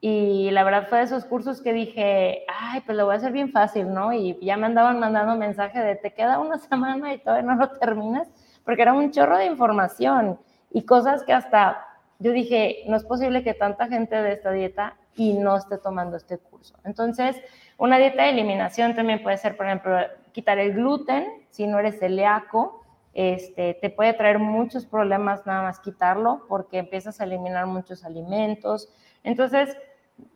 [0.00, 3.32] Y la verdad fue de esos cursos que dije, ay, pues lo voy a hacer
[3.32, 4.12] bien fácil, ¿no?
[4.12, 7.70] Y ya me andaban mandando mensaje de, te queda una semana y todavía no lo
[7.78, 8.28] terminas,
[8.64, 10.38] porque era un chorro de información
[10.70, 11.86] y cosas que hasta
[12.18, 16.16] yo dije, no es posible que tanta gente de esta dieta y no esté tomando
[16.16, 16.74] este curso.
[16.84, 17.36] Entonces,
[17.78, 19.96] una dieta de eliminación también puede ser, por ejemplo,
[20.32, 22.82] quitar el gluten, si no eres celíaco,
[23.14, 28.88] este, te puede traer muchos problemas nada más quitarlo porque empiezas a eliminar muchos alimentos.
[29.22, 29.76] Entonces,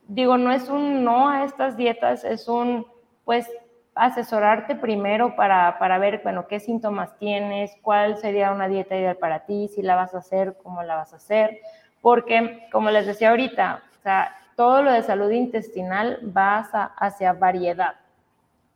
[0.08, 2.86] digo, no es un no a estas dietas, es un,
[3.24, 3.48] pues,
[3.94, 9.46] asesorarte primero para, para, ver, bueno, qué síntomas tienes, cuál sería una dieta ideal para
[9.46, 11.60] ti, si la vas a hacer, cómo la vas a hacer,
[12.02, 16.58] porque, como les decía ahorita, o sea, todo lo de salud intestinal va
[16.96, 17.94] hacia variedad,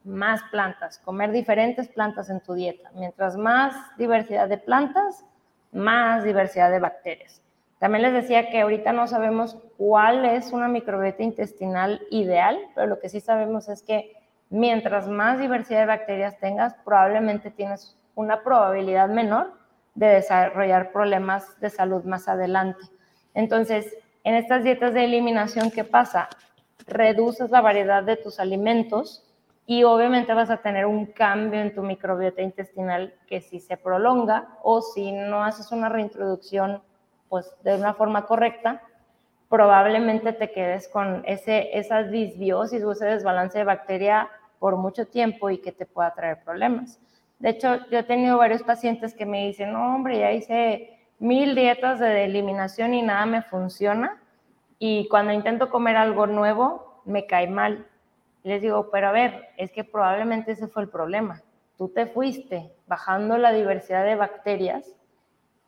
[0.05, 2.91] más plantas, comer diferentes plantas en tu dieta.
[2.95, 5.25] Mientras más diversidad de plantas,
[5.73, 7.43] más diversidad de bacterias.
[7.79, 13.01] También les decía que ahorita no sabemos cuál es una microbiota intestinal ideal, pero lo
[13.01, 14.13] que sí sabemos es que
[14.51, 19.55] mientras más diversidad de bacterias tengas, probablemente tienes una probabilidad menor
[19.95, 22.85] de desarrollar problemas de salud más adelante.
[23.33, 26.29] Entonces, en estas dietas de eliminación, ¿qué pasa?
[26.87, 29.25] Reduces la variedad de tus alimentos
[29.67, 34.49] y obviamente vas a tener un cambio en tu microbiota intestinal que si se prolonga
[34.63, 36.83] o si no haces una reintroducción
[37.29, 38.83] pues de una forma correcta,
[39.49, 45.51] probablemente te quedes con ese, esa disbiosis o ese desbalance de bacteria por mucho tiempo
[45.51, 47.01] y que te pueda traer problemas.
[47.39, 51.55] De hecho, yo he tenido varios pacientes que me dicen, no, hombre, ya hice mil
[51.55, 54.21] dietas de eliminación y nada me funciona.
[54.81, 57.87] Y cuando intento comer algo nuevo, me cae mal
[58.43, 61.43] les digo, pero a ver, es que probablemente ese fue el problema.
[61.77, 64.95] Tú te fuiste bajando la diversidad de bacterias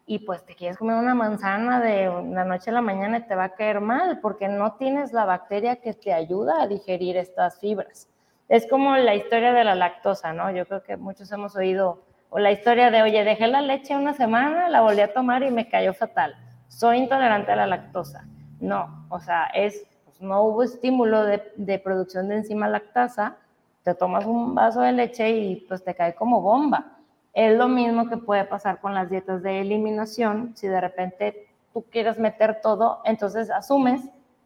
[0.06, 3.34] y pues te quieres comer una manzana de la noche a la mañana y te
[3.34, 7.60] va a caer mal porque no tienes la bacteria que te ayuda a digerir estas
[7.60, 8.08] fibras.
[8.48, 10.50] Es como la historia de la lactosa, ¿no?
[10.50, 12.02] Yo creo que muchos hemos oído,
[12.34, 15.50] o la historia de, oye, dejé la leche una semana, la volví a tomar y
[15.50, 16.34] me cayó fatal.
[16.66, 18.24] Soy intolerante a la lactosa.
[18.58, 19.86] No, o sea, es
[20.18, 23.36] no hubo estímulo de, producción de enzima lactasa,
[23.82, 26.96] te tomas un vaso de leche y pues te cae como bomba.
[27.34, 30.52] Es lo mismo que puede pasar con las dietas de eliminación.
[30.54, 34.00] Si de repente tú quieres meter todo, entonces asumes,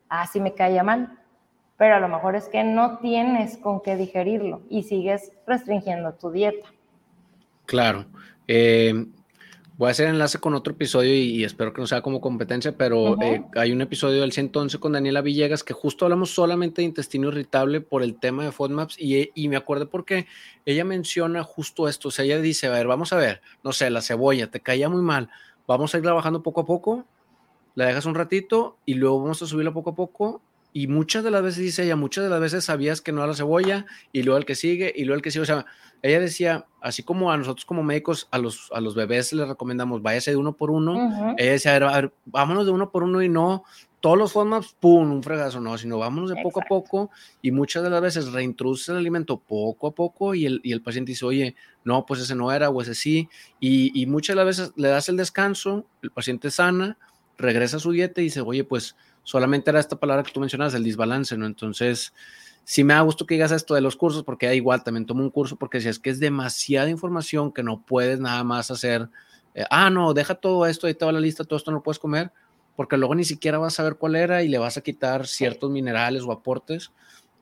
[0.09, 1.21] ah, sí me caía mal.
[1.77, 6.33] Pero a lo mejor es que no tienes con qué digerirlo y sigues restringiendo tu
[6.33, 6.67] dieta.
[7.67, 8.07] Claro.
[8.49, 9.07] Eh,
[9.79, 13.21] Voy a hacer enlace con otro episodio y, espero que no sea como competencia, pero
[13.21, 17.29] eh, hay un episodio del 111 con Daniela Villegas que justo hablamos solamente de intestino
[17.29, 20.27] irritable por el tema de FODMAPs y, y me acuerdo porque
[20.65, 23.91] ella menciona justo esto, o sea, ella dice, a ver, vamos a ver, no sé,
[23.91, 25.29] la cebolla te caía muy mal,
[25.67, 27.05] vamos a ir trabajando poco a poco,
[27.75, 30.41] la dejas un ratito y luego vamos a subirla poco a poco
[30.77, 33.29] y muchas de las veces dice ella, muchas de las veces sabías que no era
[33.29, 35.65] la cebolla y luego el que sigue y luego el que sigue, o sea,
[36.03, 40.03] ella decía, así como a nosotros como médicos, a los, a los bebés les recomendamos,
[40.03, 41.35] váyase de uno por uno.
[41.39, 43.65] Ella decía, a ver, vámonos de uno por uno y no
[44.01, 47.11] todos los formas, pum, un fregazo, no, sino vámonos de poco a poco
[47.41, 50.83] y muchas de las veces reintroduce el alimento poco a poco y el, y el
[50.83, 53.31] paciente dice, oye, no, pues ese no era o ese sí.
[53.61, 56.99] Y, y muchas de las veces le das el descanso, el paciente sana,
[57.39, 58.95] regresa a su dieta y dice, oye, pues
[59.27, 61.47] solamente era esta palabra que tú mencionas, el desbalance, ¿no?
[61.47, 62.15] Entonces,
[62.63, 65.25] sí me da gusto que digas esto de los cursos, porque da igual, también tomo
[65.25, 69.09] un curso, porque si es que es demasiada información que no puedes nada más hacer,
[69.53, 71.99] eh, ah, no, deja todo esto, ahí te va la lista, todo esto no puedes
[71.99, 72.31] comer,
[72.77, 75.73] porque luego ni siquiera vas a saber cuál era y le vas a quitar ciertos
[75.73, 76.93] minerales o aportes.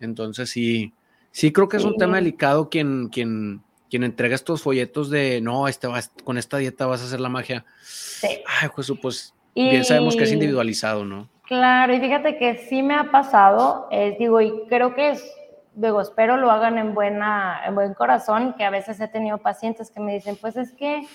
[0.00, 0.94] Entonces, sí,
[1.32, 5.68] sí creo que es un tema delicado quien, quien, quien entrega estos folletos de, no,
[5.68, 5.86] este
[6.24, 7.66] con esta dieta vas a hacer la magia.
[7.82, 8.28] Sí.
[8.46, 11.33] Ay, pues, pues bien sabemos que es individualizado, ¿no?
[11.46, 15.36] Claro, y fíjate que sí me ha pasado, eh, digo, y creo que es,
[15.74, 19.90] digo, espero lo hagan en, buena, en buen corazón, que a veces he tenido pacientes
[19.90, 21.06] que me dicen, pues es que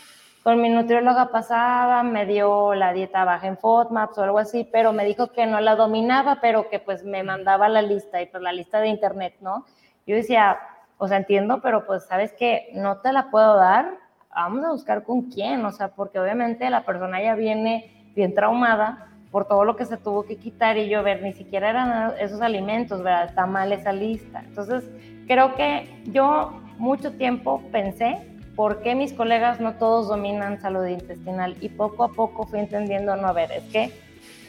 [0.43, 4.93] con mi nutrióloga pasada me dio la dieta baja en FODMAPs o algo así, pero
[4.93, 8.43] me dijo que no la dominaba, pero que pues me mandaba la lista y pues
[8.43, 9.65] la lista de internet, ¿no?
[10.05, 10.59] Yo decía,
[10.99, 13.97] o sea, entiendo, pero pues sabes que no te la puedo dar,
[14.29, 19.08] vamos a buscar con quién, o sea, porque obviamente la persona ya viene bien traumada
[19.31, 22.41] por todo lo que se tuvo que quitar y yo ver, ni siquiera eran esos
[22.41, 23.25] alimentos, ¿verdad?
[23.25, 24.43] Está mal esa lista.
[24.45, 24.83] Entonces,
[25.27, 28.17] creo que yo mucho tiempo pensé
[28.55, 33.15] por qué mis colegas no todos dominan salud intestinal y poco a poco fui entendiendo,
[33.15, 33.91] no, a ver, es que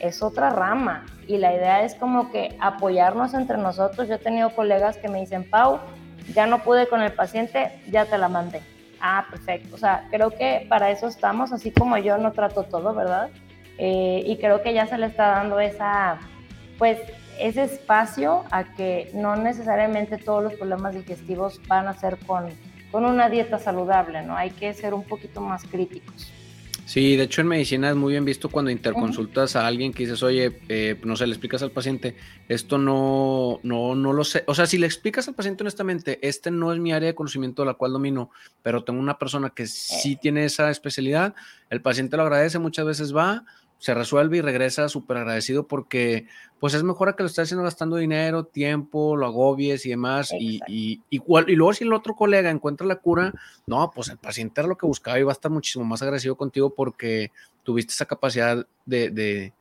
[0.00, 4.08] es otra rama y la idea es como que apoyarnos entre nosotros.
[4.08, 5.78] Yo he tenido colegas que me dicen, Pau,
[6.34, 8.62] ya no pude con el paciente, ya te la mandé.
[9.00, 9.74] Ah, perfecto.
[9.74, 13.30] O sea, creo que para eso estamos, así como yo no trato todo, ¿verdad?
[13.82, 16.18] Eh, y creo que ya se le está dando esa,
[16.76, 16.98] pues,
[17.40, 22.50] ese espacio a que no necesariamente todos los problemas digestivos van a ser con,
[22.92, 24.36] con una dieta saludable, ¿no?
[24.36, 26.30] Hay que ser un poquito más críticos.
[26.90, 30.24] Sí, de hecho en medicina es muy bien visto cuando interconsultas a alguien que dices,
[30.24, 32.16] oye, eh, no sé, le explicas al paciente,
[32.48, 34.42] esto no, no, no lo sé.
[34.48, 37.62] O sea, si le explicas al paciente honestamente, este no es mi área de conocimiento
[37.62, 38.30] de la cual domino,
[38.64, 41.32] pero tengo una persona que sí tiene esa especialidad,
[41.70, 43.44] el paciente lo agradece, muchas veces va,
[43.80, 46.26] se resuelve y regresa súper agradecido porque
[46.60, 50.30] pues es mejor a que lo estés haciendo gastando dinero, tiempo, lo agobies y demás.
[50.38, 53.32] Y, y, y, y, luego si el otro colega encuentra la cura,
[53.66, 56.36] no, pues el paciente era lo que buscaba y va a estar muchísimo más agradecido
[56.36, 59.54] contigo porque tuviste esa capacidad de, de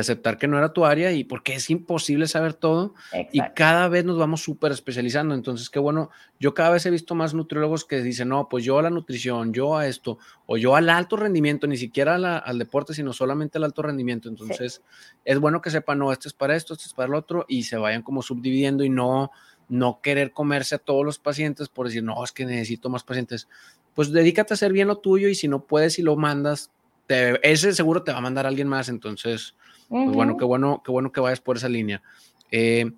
[0.00, 2.94] aceptar que no era tu área y porque es imposible saber todo
[3.32, 5.34] y cada vez nos vamos súper especializando.
[5.34, 8.78] Entonces, qué bueno, yo cada vez he visto más nutriólogos que dicen, no, pues yo
[8.78, 12.94] a la nutrición, yo a esto, o yo al alto rendimiento, ni siquiera al deporte,
[12.94, 14.28] sino solamente al alto rendimiento.
[14.28, 14.82] Entonces,
[15.24, 17.62] es bueno que sepan, no, esto es para esto, esto es para el otro y
[17.62, 19.30] se vayan como subdividiendo y no,
[19.68, 23.48] no querer comerse a todos los pacientes por decir, no, es que necesito más pacientes.
[23.94, 26.70] Pues dedícate a hacer bien lo tuyo y si no puedes y lo mandas,
[27.08, 28.88] ese seguro te va a mandar alguien más.
[28.88, 29.54] Entonces,
[29.88, 32.02] pues bueno, qué bueno, qué bueno que vayas por esa línea.
[32.50, 32.90] Eh,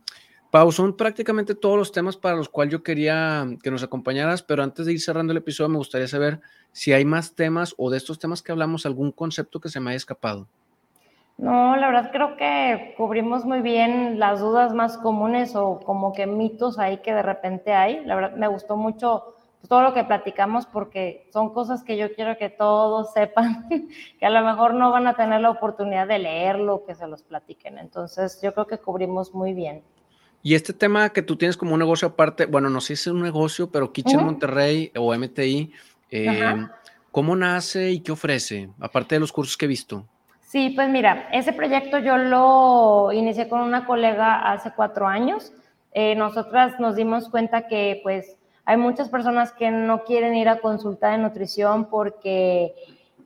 [0.51, 4.62] Pau, son prácticamente todos los temas para los cuales yo quería que nos acompañaras, pero
[4.62, 6.41] antes de ir cerrando el episodio, me gustaría saber
[6.72, 9.91] si hay más temas o de estos temas que hablamos, algún concepto que se me
[9.91, 10.49] haya escapado.
[11.36, 16.26] No, la verdad creo que cubrimos muy bien las dudas más comunes o como que
[16.26, 18.05] mitos ahí que de repente hay.
[18.05, 19.36] La verdad me gustó mucho
[19.67, 23.69] todo lo que platicamos porque son cosas que yo quiero que todos sepan,
[24.19, 27.23] que a lo mejor no van a tener la oportunidad de leerlo, que se los
[27.23, 27.79] platiquen.
[27.79, 29.83] Entonces, yo creo que cubrimos muy bien.
[30.43, 33.15] Y este tema que tú tienes como un negocio aparte, bueno, no sé si es
[33.15, 35.73] un negocio, pero Kitchen Monterrey o MTI,
[36.11, 36.55] eh,
[37.11, 40.07] ¿cómo nace y qué ofrece, aparte de los cursos que he visto?
[40.49, 45.53] Sí, pues mira, ese proyecto yo lo inicié con una colega hace cuatro años.
[45.93, 48.39] Eh, nosotras nos dimos cuenta que pues
[48.69, 52.75] hay muchas personas que no quieren ir a consulta de nutrición porque,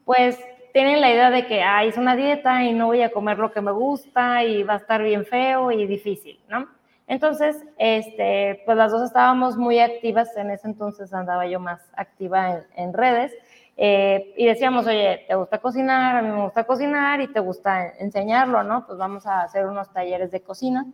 [0.05, 0.39] pues,
[0.71, 3.51] tienen la idea de que, ah, es una dieta y no voy a comer lo
[3.51, 6.69] que me gusta y va a estar bien feo y difícil, ¿no?
[7.07, 12.63] Entonces, este, pues las dos estábamos muy activas, en ese entonces andaba yo más activa
[12.77, 13.33] en, redes,
[13.75, 16.15] eh, y decíamos, oye, ¿te gusta cocinar?
[16.15, 18.85] A mí me gusta cocinar y te gusta enseñarlo, ¿no?
[18.85, 20.85] Pues vamos a hacer unos talleres de cocina.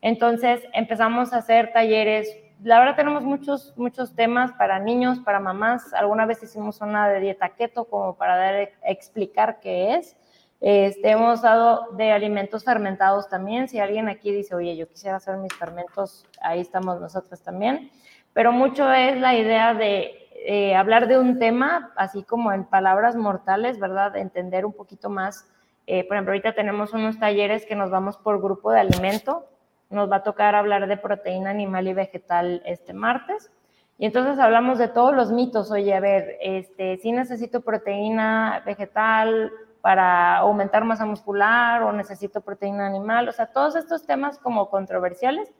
[0.00, 5.92] Entonces empezamos a hacer talleres la verdad tenemos muchos, muchos temas para niños, para mamás.
[5.92, 10.16] Alguna vez hicimos una de dieta keto como para dar, explicar qué es.
[10.60, 13.68] Este, hemos dado de alimentos fermentados también.
[13.68, 17.90] Si alguien aquí dice, oye, yo quisiera hacer mis fermentos, ahí estamos nosotros también.
[18.32, 23.16] Pero mucho es la idea de eh, hablar de un tema, así como en palabras
[23.16, 24.16] mortales, ¿verdad?
[24.16, 25.46] entender un poquito más.
[25.86, 29.46] Eh, por ejemplo, ahorita tenemos unos talleres que nos vamos por grupo de alimento
[29.90, 33.50] nos va a tocar hablar de proteína animal y vegetal este martes.
[33.98, 35.70] Y entonces hablamos de todos los mitos.
[35.70, 42.86] Oye, a ver, este, si necesito proteína vegetal para aumentar masa muscular o necesito proteína
[42.86, 45.52] animal, o sea, todos estos temas como controversiales.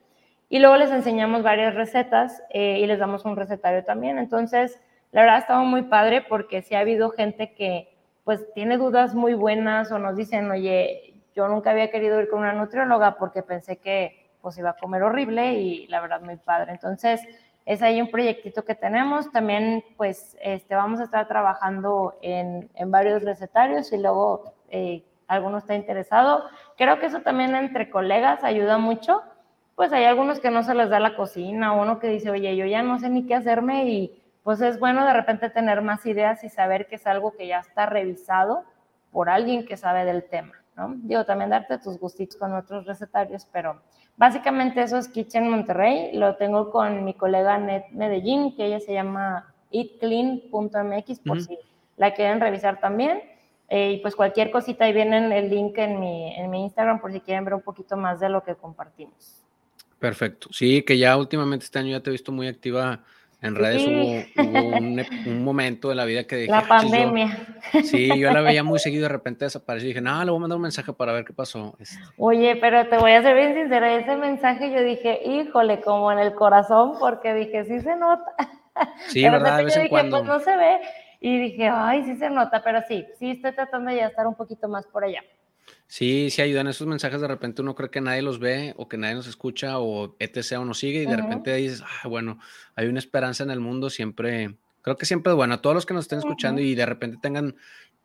[0.48, 4.18] Y luego les enseñamos varias recetas eh, y les damos un recetario también.
[4.18, 4.80] Entonces,
[5.12, 9.14] la verdad ha estado muy padre porque sí ha habido gente que pues tiene dudas
[9.14, 11.05] muy buenas o nos dicen, oye,
[11.36, 15.02] yo nunca había querido ir con una nutrióloga porque pensé que pues iba a comer
[15.02, 16.72] horrible y la verdad muy padre.
[16.72, 17.20] Entonces,
[17.66, 19.30] es ahí un proyectito que tenemos.
[19.32, 25.58] También, pues, este, vamos a estar trabajando en, en varios recetarios y luego eh, alguno
[25.58, 26.44] está interesado.
[26.76, 29.22] Creo que eso también entre colegas ayuda mucho.
[29.74, 32.64] Pues hay algunos que no se les da la cocina, uno que dice, oye, yo
[32.64, 36.44] ya no sé ni qué hacerme y pues es bueno de repente tener más ideas
[36.44, 38.64] y saber que es algo que ya está revisado
[39.10, 40.54] por alguien que sabe del tema.
[40.76, 40.94] ¿No?
[40.96, 43.80] Digo, también darte tus gustitos con otros recetarios, pero
[44.16, 46.16] básicamente eso es Kitchen Monterrey.
[46.16, 51.58] Lo tengo con mi colega Net Medellín, que ella se llama eatclean.mx, por si
[51.96, 53.22] la quieren revisar también.
[53.68, 57.12] Eh, y pues cualquier cosita, ahí viene el link en mi, en mi Instagram por
[57.12, 59.42] si quieren ver un poquito más de lo que compartimos.
[59.98, 60.48] Perfecto.
[60.52, 63.02] Sí, que ya últimamente este año ya te he visto muy activa
[63.42, 64.42] en redes hubo,
[65.30, 66.50] un, momento de la vida que dije.
[66.50, 67.38] La pandemia.
[67.84, 70.40] sí, yo la veía muy seguido, de repente desapareció y dije, no, le voy a
[70.40, 71.76] mandar un mensaje para ver qué pasó.
[71.78, 71.96] Este.
[72.16, 76.18] Oye, pero te voy a ser bien sincera, ese mensaje yo dije, híjole, como en
[76.18, 78.24] el corazón, porque dije, sí se nota.
[79.08, 80.18] Sí, verdad, de vez en dije, cuando.
[80.18, 80.80] Pues no se ve.
[81.18, 84.34] Y dije, ay, sí se nota, pero sí, sí estoy tratando de ya estar un
[84.34, 85.22] poquito más por allá.
[85.88, 87.20] Sí, sí ayudan esos mensajes.
[87.20, 90.58] De repente uno cree que nadie los ve o que nadie nos escucha o etc.
[90.58, 92.38] o nos sigue y de repente dices, ah, bueno,
[92.74, 93.88] hay una esperanza en el mundo.
[93.88, 95.54] Siempre, creo que siempre es bueno.
[95.54, 97.54] A todos los que nos estén escuchando y de repente tengan.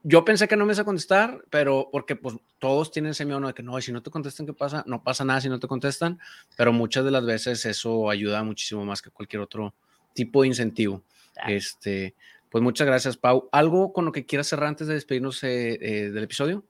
[0.04, 3.40] Yo pensé que no me ibas a contestar, pero porque pues todos tienen ese miedo
[3.40, 4.84] de que no, si no te contestan, ¿qué pasa?
[4.88, 6.20] No pasa nada si no te contestan,
[6.58, 9.76] pero muchas de las veces eso ayuda muchísimo más que cualquier otro
[10.14, 11.04] tipo de incentivo.
[11.48, 12.16] Este,
[12.50, 13.48] pues muchas gracias, Pau.
[13.52, 16.66] ¿Algo con lo que quieras cerrar antes de despedirnos eh, eh, del episodio?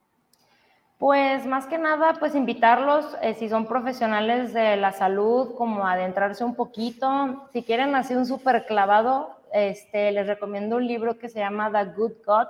[1.02, 6.43] Pues más que nada, pues invitarlos, eh, si son profesionales de la salud, como adentrarse
[6.43, 7.47] un poquito.
[7.52, 11.86] Si quieren así un súper clavado, este, les recomiendo un libro que se llama The
[11.95, 12.49] Good Gut,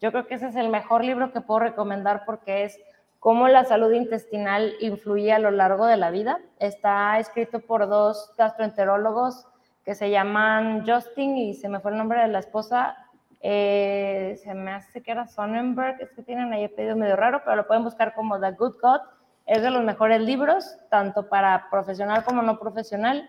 [0.00, 2.80] Yo creo que ese es el mejor libro que puedo recomendar porque es
[3.18, 6.38] cómo la salud intestinal influye a lo largo de la vida.
[6.58, 9.46] Está escrito por dos gastroenterólogos
[9.84, 12.96] que se llaman Justin y se me fue el nombre de la esposa,
[13.40, 17.56] eh, se me hace que era Sonnenberg, es que tienen ahí pedido medio raro, pero
[17.56, 19.00] lo pueden buscar como The Good God.
[19.46, 23.28] Es de los mejores libros, tanto para profesional como no profesional,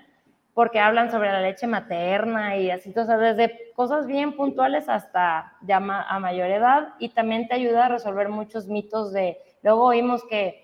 [0.54, 5.54] porque hablan sobre la leche materna y así, o sea, desde cosas bien puntuales hasta
[5.62, 10.24] ya a mayor edad y también te ayuda a resolver muchos mitos de, luego oímos
[10.30, 10.61] que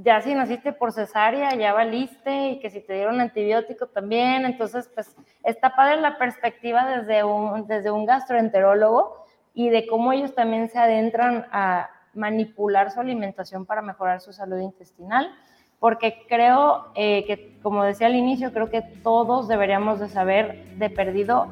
[0.00, 4.44] ya si naciste por cesárea, ya valiste y que si te dieron antibiótico también.
[4.44, 9.24] Entonces, pues está padre la perspectiva desde un, desde un gastroenterólogo
[9.54, 14.60] y de cómo ellos también se adentran a manipular su alimentación para mejorar su salud
[14.60, 15.34] intestinal.
[15.80, 20.90] Porque creo eh, que, como decía al inicio, creo que todos deberíamos de saber de
[20.90, 21.48] perdido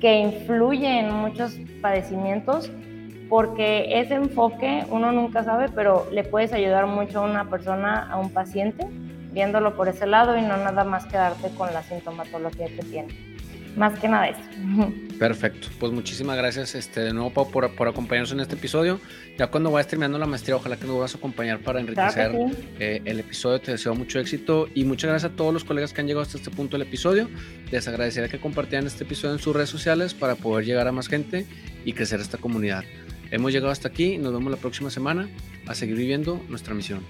[0.00, 2.70] que influye en muchos padecimientos
[3.34, 8.16] porque ese enfoque uno nunca sabe, pero le puedes ayudar mucho a una persona, a
[8.16, 8.86] un paciente,
[9.32, 13.08] viéndolo por ese lado y no nada más quedarte con la sintomatología que tiene.
[13.76, 14.40] Más que nada eso.
[15.18, 15.66] Perfecto.
[15.80, 19.00] Pues muchísimas gracias este, de nuevo, Pau, por, por acompañarnos en este episodio.
[19.36, 22.30] Ya cuando vayas terminando la maestría, ojalá que nos vas a acompañar para enriquecer
[22.78, 23.60] eh, el episodio.
[23.60, 26.38] Te deseo mucho éxito y muchas gracias a todos los colegas que han llegado hasta
[26.38, 27.28] este punto del episodio.
[27.72, 31.08] Les agradecería que compartieran este episodio en sus redes sociales para poder llegar a más
[31.08, 31.48] gente
[31.84, 32.84] y crecer esta comunidad.
[33.30, 35.28] Hemos llegado hasta aquí, nos vemos la próxima semana
[35.66, 37.00] a seguir viviendo nuestra misión.